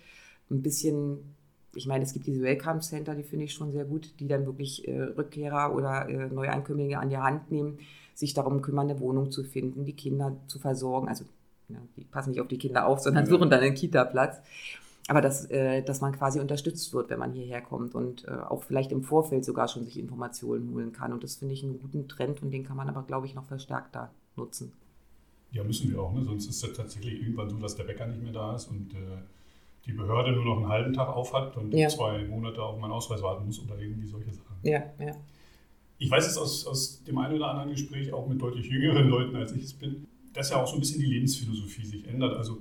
ein 0.51 0.63
bisschen 0.63 1.35
ich 1.75 1.87
meine, 1.87 2.05
es 2.05 2.13
gibt 2.13 2.27
diese 2.27 2.43
Welcome 2.43 2.81
Center, 2.81 3.15
die 3.15 3.23
finde 3.23 3.45
ich 3.45 3.53
schon 3.53 3.73
sehr 3.73 3.85
gut, 3.85 4.13
die 4.19 4.27
dann 4.27 4.47
wirklich 4.47 4.87
äh, 4.89 5.01
Rückkehrer 5.03 5.75
oder 5.75 6.09
äh, 6.09 6.29
Neuankömmlinge 6.29 6.99
an 6.99 7.11
die 7.11 7.19
Hand 7.19 7.51
nehmen, 7.51 7.79
sich 8.15 8.35
darum 8.35 8.61
kümmern, 8.61 8.91
eine 8.91 9.01
Wohnung 9.01 9.31
zu 9.31 9.45
finden, 9.45 9.85
die 9.85 9.95
Kinder 9.95 10.37
zu 10.47 10.59
versorgen. 10.59 11.09
Also 11.09 11.25
ja, 11.69 11.79
die 11.97 12.05
passen 12.05 12.31
nicht 12.31 12.41
auf 12.41 12.49
die 12.49 12.59
Kinder 12.59 12.87
auf, 12.87 13.01
sondern 13.01 13.27
suchen 13.27 13.51
dann 13.51 13.61
einen 13.61 13.75
Kita-Platz. 13.75 14.39
Aber 15.09 15.21
dass, 15.21 15.51
äh, 15.51 15.83
dass 15.83 16.01
man 16.01 16.13
quasi 16.13 16.39
unterstützt 16.39 16.93
wird, 16.93 17.11
wenn 17.11 17.19
man 17.19 17.33
hierher 17.33 17.63
kommt 17.63 17.95
und 17.95 18.29
äh, 18.29 18.31
auch 18.31 18.63
vielleicht 18.63 18.93
im 18.93 19.03
Vorfeld 19.03 19.45
sogar 19.45 19.67
schon 19.67 19.85
sich 19.85 19.99
Informationen 19.99 20.73
holen 20.73 20.93
kann. 20.93 21.13
Und 21.13 21.25
das 21.25 21.37
finde 21.37 21.55
ich 21.55 21.65
einen 21.65 21.81
guten 21.81 22.07
Trend 22.07 22.43
und 22.43 22.51
den 22.51 22.65
kann 22.65 22.77
man 22.77 22.89
aber, 22.89 23.03
glaube 23.03 23.27
ich, 23.27 23.35
noch 23.35 23.47
verstärkter 23.47 24.11
nutzen. 24.37 24.73
Ja, 25.53 25.65
müssen 25.65 25.91
wir 25.91 26.01
auch. 26.01 26.13
Ne? 26.13 26.23
Sonst 26.23 26.49
ist 26.49 26.63
es 26.63 26.73
tatsächlich 26.75 27.23
irgendwann 27.23 27.51
so, 27.51 27.59
dass 27.59 27.75
der 27.75 27.85
Bäcker 27.85 28.07
nicht 28.07 28.23
mehr 28.23 28.33
da 28.33 28.55
ist 28.55 28.69
und 28.69 28.93
äh, 28.95 29.19
die 29.87 29.93
Behörde 29.93 30.33
nur 30.33 30.45
noch 30.45 30.57
einen 30.57 30.69
halben 30.69 30.93
Tag 30.93 31.09
aufhat 31.09 31.57
und 31.57 31.73
ja. 31.73 31.89
zwei 31.89 32.25
Monate 32.25 32.63
auf 32.63 32.79
meinen 32.79 32.93
Ausweis 32.93 33.23
warten 33.23 33.47
muss 33.47 33.61
oder 33.61 33.79
irgendwie 33.79 34.07
solche 34.07 34.33
Sachen. 34.33 34.57
Ja, 34.63 34.83
ja. 34.99 35.17
Ich 35.99 36.11
weiß 36.11 36.27
es 36.27 36.39
aus, 36.39 36.67
aus 36.67 37.05
dem 37.05 37.19
einen 37.19 37.37
oder 37.37 37.49
anderen 37.49 37.71
Gespräch, 37.71 38.13
auch 38.13 38.27
mit 38.27 38.41
deutlich 38.41 38.67
jüngeren 38.67 39.09
Leuten, 39.09 39.37
als 39.37 39.53
ich 39.53 39.65
es 39.65 39.75
bin, 39.75 40.07
dass 40.33 40.51
ja 40.51 40.63
auch 40.63 40.67
so 40.67 40.75
ein 40.75 40.81
bisschen 40.81 41.01
die 41.01 41.07
Lebensphilosophie 41.07 41.85
sich 41.85 42.07
ändert. 42.07 42.37
Also 42.37 42.59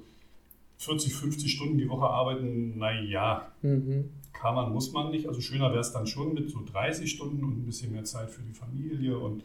40, 0.78 1.14
50 1.14 1.52
Stunden 1.52 1.78
die 1.78 1.90
Woche 1.90 2.08
arbeiten, 2.08 2.78
naja, 2.78 3.52
mhm. 3.62 4.10
kann 4.34 4.56
man, 4.56 4.72
muss 4.72 4.92
man 4.92 5.12
nicht. 5.12 5.28
Also 5.28 5.42
schöner 5.42 5.70
wäre 5.72 5.82
es 5.82 5.92
dann 5.92 6.08
schon 6.08 6.34
mit 6.34 6.50
so 6.50 6.60
30 6.66 7.10
Stunden 7.10 7.44
und 7.44 7.60
ein 7.60 7.66
bisschen 7.66 7.92
mehr 7.92 8.06
Zeit 8.06 8.30
für 8.30 8.42
die 8.42 8.54
Familie. 8.54 9.18
Und 9.18 9.44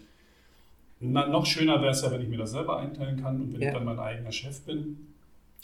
na, 1.01 1.27
noch 1.27 1.45
schöner 1.45 1.81
wäre 1.81 1.91
es 1.91 2.03
ja, 2.03 2.11
wenn 2.11 2.21
ich 2.21 2.29
mir 2.29 2.39
das 2.39 2.53
selber 2.53 2.79
einteilen 2.79 3.21
kann 3.21 3.41
und 3.41 3.53
wenn 3.53 3.61
ja. 3.61 3.69
ich 3.69 3.75
dann 3.75 3.85
mein 3.85 3.99
eigener 3.99 4.33
Chef 4.33 4.61
bin. 4.63 5.09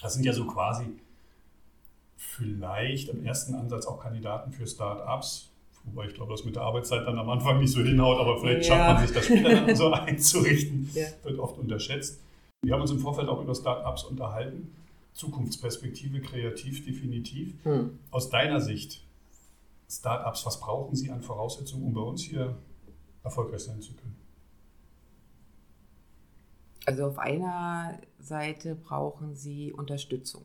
Das 0.01 0.15
sind 0.15 0.25
ja 0.25 0.33
so 0.33 0.47
quasi 0.47 0.87
vielleicht 2.21 3.09
im 3.09 3.25
ersten 3.25 3.55
Ansatz 3.55 3.87
auch 3.87 3.99
Kandidaten 3.99 4.53
für 4.53 4.67
Start-ups. 4.67 5.49
Wobei 5.85 6.07
ich 6.07 6.15
glaube, 6.15 6.33
das 6.33 6.45
mit 6.45 6.55
der 6.55 6.63
Arbeitszeit 6.63 7.07
dann 7.07 7.19
am 7.19 7.31
Anfang 7.31 7.59
nicht 7.59 7.73
so 7.73 7.81
hinhaut, 7.81 8.21
aber 8.21 8.39
vielleicht 8.39 8.69
ja. 8.69 8.77
schafft 8.77 8.95
man 8.95 9.07
sich 9.07 9.17
das 9.17 9.25
später 9.25 9.67
dann 9.67 9.75
so 9.75 9.91
einzurichten. 9.93 10.91
Ja. 10.95 11.07
Wird 11.23 11.39
oft 11.39 11.59
unterschätzt. 11.59 12.21
Wir 12.63 12.75
haben 12.75 12.83
uns 12.83 12.91
im 12.91 12.99
Vorfeld 12.99 13.29
auch 13.29 13.41
über 13.41 13.55
Start-ups 13.55 14.05
unterhalten. 14.05 14.71
Zukunftsperspektive 15.15 16.21
kreativ 16.21 16.85
definitiv. 16.85 17.55
Hm. 17.65 17.99
Aus 18.11 18.29
deiner 18.29 18.61
Sicht, 18.61 19.03
Start-ups, 19.89 20.45
was 20.45 20.61
brauchen 20.61 20.95
sie 20.95 21.11
an 21.11 21.23
Voraussetzungen, 21.23 21.87
um 21.87 21.95
bei 21.95 22.03
uns 22.03 22.23
hier 22.23 22.55
erfolgreich 23.25 23.61
sein 23.63 23.81
zu 23.81 23.95
können? 23.95 24.17
Also 26.85 27.07
auf 27.07 27.19
einer 27.19 27.99
Seite 28.19 28.75
brauchen 28.75 29.35
sie 29.35 29.73
Unterstützung. 29.73 30.43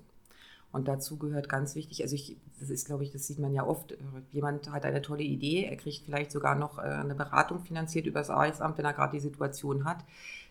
Und 0.76 0.90
dazu 0.90 1.18
gehört 1.18 1.48
ganz 1.48 1.74
wichtig, 1.76 2.04
also 2.04 2.16
ich, 2.16 2.36
das 2.60 2.70
ist, 2.70 2.86
glaube 2.86 3.06
ich, 3.06 3.12
das 3.12 3.26
sieht 3.26 3.40
man 3.40 3.54
ja 3.54 3.66
oft, 3.66 3.94
äh, 3.94 3.98
jemand 4.34 4.70
hat 4.70 4.84
eine 4.84 5.02
tolle 5.02 5.24
Idee, 5.24 5.64
er 5.64 5.78
kriegt 5.78 6.04
vielleicht 6.04 6.34
sogar 6.34 6.56
noch 6.56 6.80
äh, 6.80 6.82
eine 6.82 7.16
Beratung 7.16 7.62
finanziert 7.62 8.08
über 8.08 8.20
das 8.20 8.30
Arbeitsamt, 8.30 8.78
wenn 8.78 8.84
er 8.84 8.92
gerade 8.92 9.14
die 9.14 9.22
Situation 9.22 9.86
hat. 9.86 10.04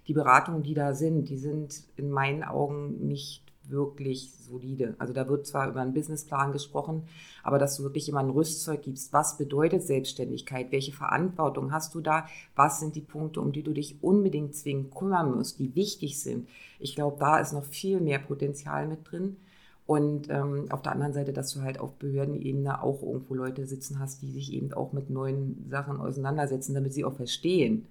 Die 0.09 0.15
Beratungen, 0.15 0.63
die 0.63 0.73
da 0.73 0.95
sind, 0.95 1.29
die 1.29 1.37
sind 1.37 1.85
in 1.97 2.11
meinen 2.11 2.43
Augen 2.43 3.07
nicht 3.07 3.43
wirklich 3.65 4.33
solide. 4.33 4.95
Also 4.99 5.13
da 5.13 5.29
wird 5.29 5.47
zwar 5.47 5.69
über 5.69 5.83
einen 5.83 5.93
Businessplan 5.93 6.53
gesprochen, 6.53 7.03
aber 7.43 7.59
dass 7.59 7.77
du 7.77 7.83
wirklich 7.83 8.09
immer 8.09 8.21
ein 8.21 8.31
Rüstzeug 8.31 8.81
gibst. 8.81 9.13
Was 9.13 9.37
bedeutet 9.37 9.83
Selbstständigkeit? 9.83 10.73
Welche 10.73 10.93
Verantwortung 10.93 11.71
hast 11.71 11.95
du 11.95 12.01
da? 12.01 12.27
Was 12.57 12.81
sind 12.81 12.97
die 12.97 13.03
Punkte, 13.03 13.43
um 13.43 13.53
die 13.53 13.63
du 13.63 13.75
dich 13.75 14.03
unbedingt 14.03 14.55
zwingend 14.55 14.95
kümmern 14.95 15.35
musst, 15.35 15.59
die 15.59 15.75
wichtig 15.75 16.19
sind? 16.19 16.49
Ich 16.79 16.95
glaube, 16.95 17.19
da 17.21 17.39
ist 17.39 17.53
noch 17.53 17.67
viel 17.67 18.01
mehr 18.01 18.21
Potenzial 18.21 18.87
mit 18.87 19.11
drin. 19.11 19.37
Und 19.87 20.31
ähm, 20.31 20.67
auf 20.71 20.81
der 20.81 20.93
anderen 20.93 21.13
Seite, 21.13 21.33
dass 21.33 21.53
du 21.53 21.61
halt 21.61 21.79
auf 21.79 21.95
Behördenebene 21.97 22.83
auch 22.83 23.03
irgendwo 23.03 23.35
Leute 23.35 23.67
sitzen 23.67 23.99
hast, 23.99 24.23
die 24.23 24.31
sich 24.31 24.53
eben 24.53 24.73
auch 24.73 24.93
mit 24.93 25.11
neuen 25.11 25.69
Sachen 25.69 26.01
auseinandersetzen, 26.01 26.75
damit 26.75 26.95
sie 26.95 27.05
auch 27.05 27.15
verstehen, 27.15 27.87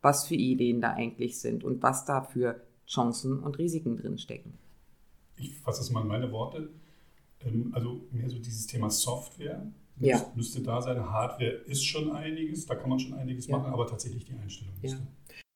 was 0.00 0.26
für 0.26 0.34
Ideen 0.34 0.80
da 0.80 0.92
eigentlich 0.94 1.38
sind 1.38 1.62
und 1.62 1.82
was 1.82 2.06
da 2.06 2.22
für 2.22 2.62
Chancen 2.86 3.40
und 3.40 3.58
Risiken 3.58 3.98
drin 3.98 4.16
stecken. 4.16 4.54
Ich 5.36 5.54
fasse 5.56 5.82
es 5.82 5.90
mal 5.90 6.00
in 6.02 6.08
meine 6.08 6.32
Worte. 6.32 6.70
Ähm, 7.40 7.70
also 7.72 8.00
mehr 8.12 8.28
so 8.30 8.38
dieses 8.38 8.66
Thema 8.66 8.88
Software 8.88 9.66
ja. 9.98 10.24
müsste 10.34 10.62
da 10.62 10.80
sein. 10.80 10.98
Hardware 11.10 11.50
ist 11.66 11.84
schon 11.84 12.10
einiges, 12.12 12.64
da 12.64 12.74
kann 12.74 12.88
man 12.88 12.98
schon 12.98 13.14
einiges 13.14 13.46
ja. 13.46 13.58
machen, 13.58 13.72
aber 13.72 13.86
tatsächlich 13.86 14.24
die 14.24 14.32
Einstellung 14.32 14.74
ja. 14.82 14.96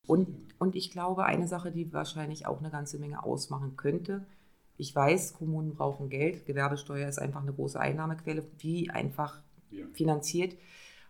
Und, 0.07 0.29
und 0.59 0.77
ich 0.77 0.91
glaube, 0.91 1.25
eine 1.25 1.49
Sache, 1.49 1.73
die 1.73 1.91
wahrscheinlich 1.95 2.47
auch 2.47 2.59
eine 2.61 2.71
ganze 2.71 2.99
Menge 2.99 3.25
ausmachen 3.25 3.77
könnte, 3.77 4.27
ich 4.77 4.95
weiß, 4.95 5.35
Kommunen 5.35 5.75
brauchen 5.75 6.09
Geld. 6.09 6.47
Gewerbesteuer 6.47 7.09
ist 7.09 7.19
einfach 7.19 7.43
eine 7.43 7.53
große 7.53 7.79
Einnahmequelle, 7.79 8.45
die 8.63 8.91
einfach 8.91 9.41
ja. 9.71 9.85
finanziert. 9.93 10.57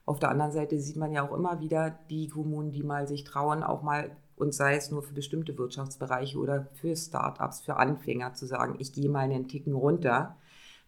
Auf 0.06 0.18
der 0.18 0.30
anderen 0.30 0.52
Seite 0.52 0.78
sieht 0.78 0.96
man 0.96 1.12
ja 1.12 1.26
auch 1.26 1.34
immer 1.34 1.60
wieder 1.60 1.98
die 2.10 2.28
Kommunen, 2.28 2.72
die 2.72 2.82
mal 2.82 3.08
sich 3.08 3.24
trauen, 3.24 3.62
auch 3.62 3.82
mal, 3.82 4.14
und 4.36 4.52
sei 4.52 4.76
es 4.76 4.90
nur 4.90 5.02
für 5.02 5.14
bestimmte 5.14 5.56
Wirtschaftsbereiche 5.56 6.38
oder 6.38 6.66
für 6.74 6.94
Startups, 6.94 7.60
für 7.60 7.76
Anfänger, 7.76 8.34
zu 8.34 8.46
sagen, 8.46 8.76
ich 8.78 8.92
gehe 8.92 9.08
mal 9.08 9.20
einen 9.20 9.48
Ticken 9.48 9.74
runter. 9.74 10.36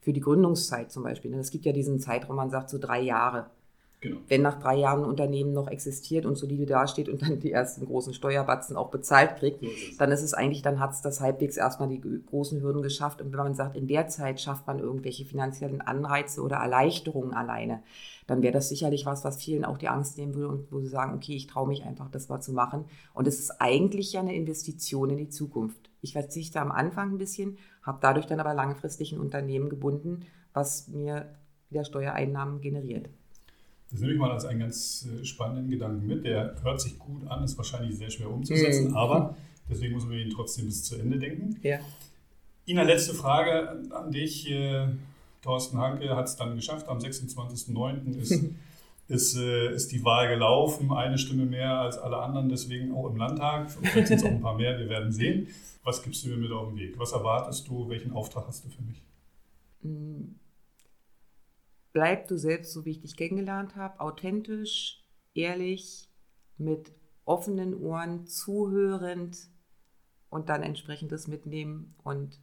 Für 0.01 0.13
die 0.13 0.21
Gründungszeit 0.21 0.93
zum 0.93 1.03
Beispiel. 1.03 1.35
Es 1.35 1.51
gibt 1.51 1.65
ja 1.65 1.73
diesen 1.73 1.99
Zeitraum, 1.99 2.37
man 2.37 2.51
sagt 2.51 2.71
so 2.71 2.79
drei 2.79 3.01
Jahre. 3.01 3.51
Genau. 4.01 4.19
Wenn 4.29 4.43
nach 4.43 4.61
drei 4.61 4.77
Jahren 4.77 5.05
ein 5.05 5.09
Unternehmen 5.09 5.53
noch 5.53 5.69
existiert 5.69 6.27
und 6.27 6.37
solide 6.37 6.67
dasteht 6.67 7.09
und 7.09 7.23
dann 7.23 7.41
die 7.41 7.53
ersten 7.53 7.87
großen 7.87 8.13
Steuerbatzen 8.13 8.77
auch 8.77 8.91
bezahlt 8.91 9.37
kriegt, 9.37 9.63
ist 9.63 10.01
dann 10.01 10.13
ist 10.13 10.23
es 10.23 10.35
eigentlich, 10.35 10.63
dann 10.63 10.81
hat 10.81 10.93
es 10.93 11.01
das 11.01 11.21
halbwegs 11.21 11.57
erstmal 11.57 11.89
die 11.89 12.03
großen 12.27 12.61
Hürden 12.61 12.83
geschafft. 12.83 13.23
Und 13.23 13.33
wenn 13.33 13.39
man 13.39 13.55
sagt, 13.55 13.77
in 13.77 13.87
der 13.87 14.09
Zeit 14.09 14.41
schafft 14.41 14.67
man 14.67 14.79
irgendwelche 14.79 15.25
finanziellen 15.25 15.81
Anreize 15.81 16.43
oder 16.43 16.57
Erleichterungen 16.57 17.33
alleine, 17.33 17.83
dann 18.27 18.43
wäre 18.43 18.53
das 18.53 18.69
sicherlich 18.69 19.07
was, 19.07 19.25
was 19.25 19.43
vielen 19.43 19.65
auch 19.65 19.79
die 19.79 19.89
Angst 19.89 20.19
nehmen 20.19 20.35
würde 20.35 20.49
und 20.49 20.73
wo 20.73 20.81
sie 20.81 20.89
sagen, 20.89 21.15
okay, 21.15 21.35
ich 21.35 21.47
traue 21.47 21.69
mich 21.69 21.85
einfach, 21.85 22.11
das 22.11 22.29
mal 22.29 22.41
zu 22.41 22.53
machen. 22.53 22.85
Und 23.15 23.27
es 23.27 23.39
ist 23.39 23.61
eigentlich 23.61 24.13
ja 24.13 24.21
eine 24.21 24.35
Investition 24.35 25.11
in 25.11 25.17
die 25.17 25.29
Zukunft. 25.31 25.91
Ich 26.03 26.13
verzichte 26.13 26.61
am 26.61 26.71
Anfang 26.71 27.13
ein 27.13 27.19
bisschen, 27.19 27.57
habe 27.83 27.99
dadurch 28.03 28.27
dann 28.27 28.41
aber 28.41 28.53
langfristig 28.53 29.13
ein 29.13 29.21
Unternehmen 29.21 29.71
gebunden, 29.71 30.27
was 30.53 30.89
mir 30.89 31.35
wieder 31.71 31.85
Steuereinnahmen 31.85 32.61
generiert. 32.61 33.09
Das 33.91 34.01
nehme 34.01 34.15
ich 34.15 34.19
mal 34.19 34.33
als 34.33 34.45
einen 34.45 34.61
ganz 34.61 35.07
äh, 35.07 35.25
spannenden 35.25 35.71
Gedanken 35.71 36.07
mit. 36.07 36.25
Der 36.25 36.57
hört 36.63 36.81
sich 36.81 36.99
gut 36.99 37.27
an, 37.29 37.45
ist 37.45 37.57
wahrscheinlich 37.57 37.97
sehr 37.97 38.11
schwer 38.11 38.31
umzusetzen, 38.31 38.89
mhm. 38.89 38.97
aber 38.97 39.37
deswegen 39.71 39.95
müssen 39.95 40.11
wir 40.11 40.19
ihn 40.19 40.31
trotzdem 40.31 40.67
bis 40.67 40.85
zu 40.85 40.97
Ende 40.97 41.19
denken. 41.19 41.57
Ja. 41.63 41.79
Ina, 42.67 42.83
letzte 42.83 43.15
Frage 43.15 43.81
an 43.91 44.11
dich. 44.11 44.51
Äh, 44.51 44.89
Thorsten 45.43 45.79
Hanke 45.79 46.17
hat 46.17 46.27
es 46.27 46.35
dann 46.35 46.57
geschafft. 46.57 46.89
Am 46.89 46.99
26.09. 46.99 48.17
ist, 48.17 48.45
ist, 49.09 49.37
äh, 49.37 49.73
ist 49.73 49.93
die 49.93 50.05
Wahl 50.05 50.29
gelaufen. 50.29 50.93
Eine 50.93 51.17
Stimme 51.19 51.47
mehr 51.47 51.79
als 51.79 51.97
alle 51.97 52.17
anderen, 52.17 52.49
deswegen 52.49 52.93
auch 52.93 53.09
im 53.09 53.17
Landtag. 53.17 53.71
Vielleicht 53.71 54.09
sind 54.09 54.19
es 54.19 54.25
auch 54.25 54.31
ein 54.31 54.41
paar 54.41 54.57
mehr, 54.57 54.77
wir 54.79 54.89
werden 54.89 55.13
sehen. 55.13 55.47
Was 55.85 56.03
gibst 56.03 56.25
du 56.25 56.31
mir 56.31 56.37
mit 56.37 56.51
auf 56.51 56.69
den 56.69 56.79
Weg? 56.79 56.99
Was 56.99 57.13
erwartest 57.13 57.69
du? 57.69 57.89
Welchen 57.89 58.13
Auftrag 58.13 58.49
hast 58.49 58.65
du 58.65 58.69
für 58.69 58.83
mich? 58.83 59.01
Bleib 61.97 62.29
du 62.29 62.37
selbst, 62.37 62.75
so 62.75 62.85
wie 62.85 62.91
ich 62.91 63.01
dich 63.01 63.17
kennengelernt 63.17 63.75
habe, 63.75 64.01
authentisch, 64.01 65.03
ehrlich, 65.33 66.11
mit 66.59 66.93
offenen 67.25 67.73
Ohren, 67.73 68.27
zuhörend 68.27 69.49
und 70.29 70.51
dann 70.51 70.63
entsprechendes 70.63 71.27
mitnehmen 71.27 71.95
und 72.05 72.39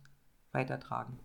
weitertragen. 0.53 1.19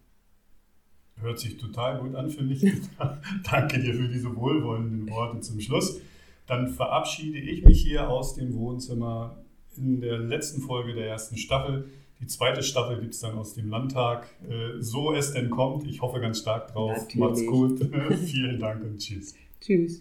Hört 1.16 1.38
sich 1.38 1.56
total 1.56 2.02
gut 2.02 2.14
an 2.16 2.28
für 2.28 2.42
mich. 2.42 2.60
Danke 3.50 3.80
dir 3.80 3.94
für 3.94 4.08
diese 4.08 4.36
wohlwollenden 4.36 5.08
Worte 5.08 5.40
zum 5.40 5.58
Schluss. 5.58 5.98
Dann 6.46 6.68
verabschiede 6.68 7.38
ich 7.38 7.64
mich 7.64 7.80
hier 7.80 8.10
aus 8.10 8.34
dem 8.34 8.52
Wohnzimmer 8.52 9.42
in 9.74 10.02
der 10.02 10.18
letzten 10.18 10.60
Folge 10.60 10.92
der 10.92 11.08
ersten 11.08 11.38
Staffel. 11.38 11.88
Die 12.20 12.26
zweite 12.26 12.62
Staffel 12.62 13.00
gibt 13.00 13.14
es 13.14 13.20
dann 13.20 13.38
aus 13.38 13.54
dem 13.54 13.70
Landtag. 13.70 14.28
Äh, 14.48 14.81
so 14.81 15.12
es 15.12 15.33
denn 15.33 15.50
kommt. 15.50 15.87
Ich 15.87 16.02
hoffe 16.02 16.20
ganz 16.20 16.40
stark 16.40 16.72
drauf. 16.72 16.96
Natürlich. 16.96 17.16
Macht's 17.16 17.46
gut. 17.46 17.81
Vielen 18.26 18.59
Dank 18.59 18.83
und 18.83 18.98
tschüss. 18.98 19.35
Tschüss. 19.61 19.96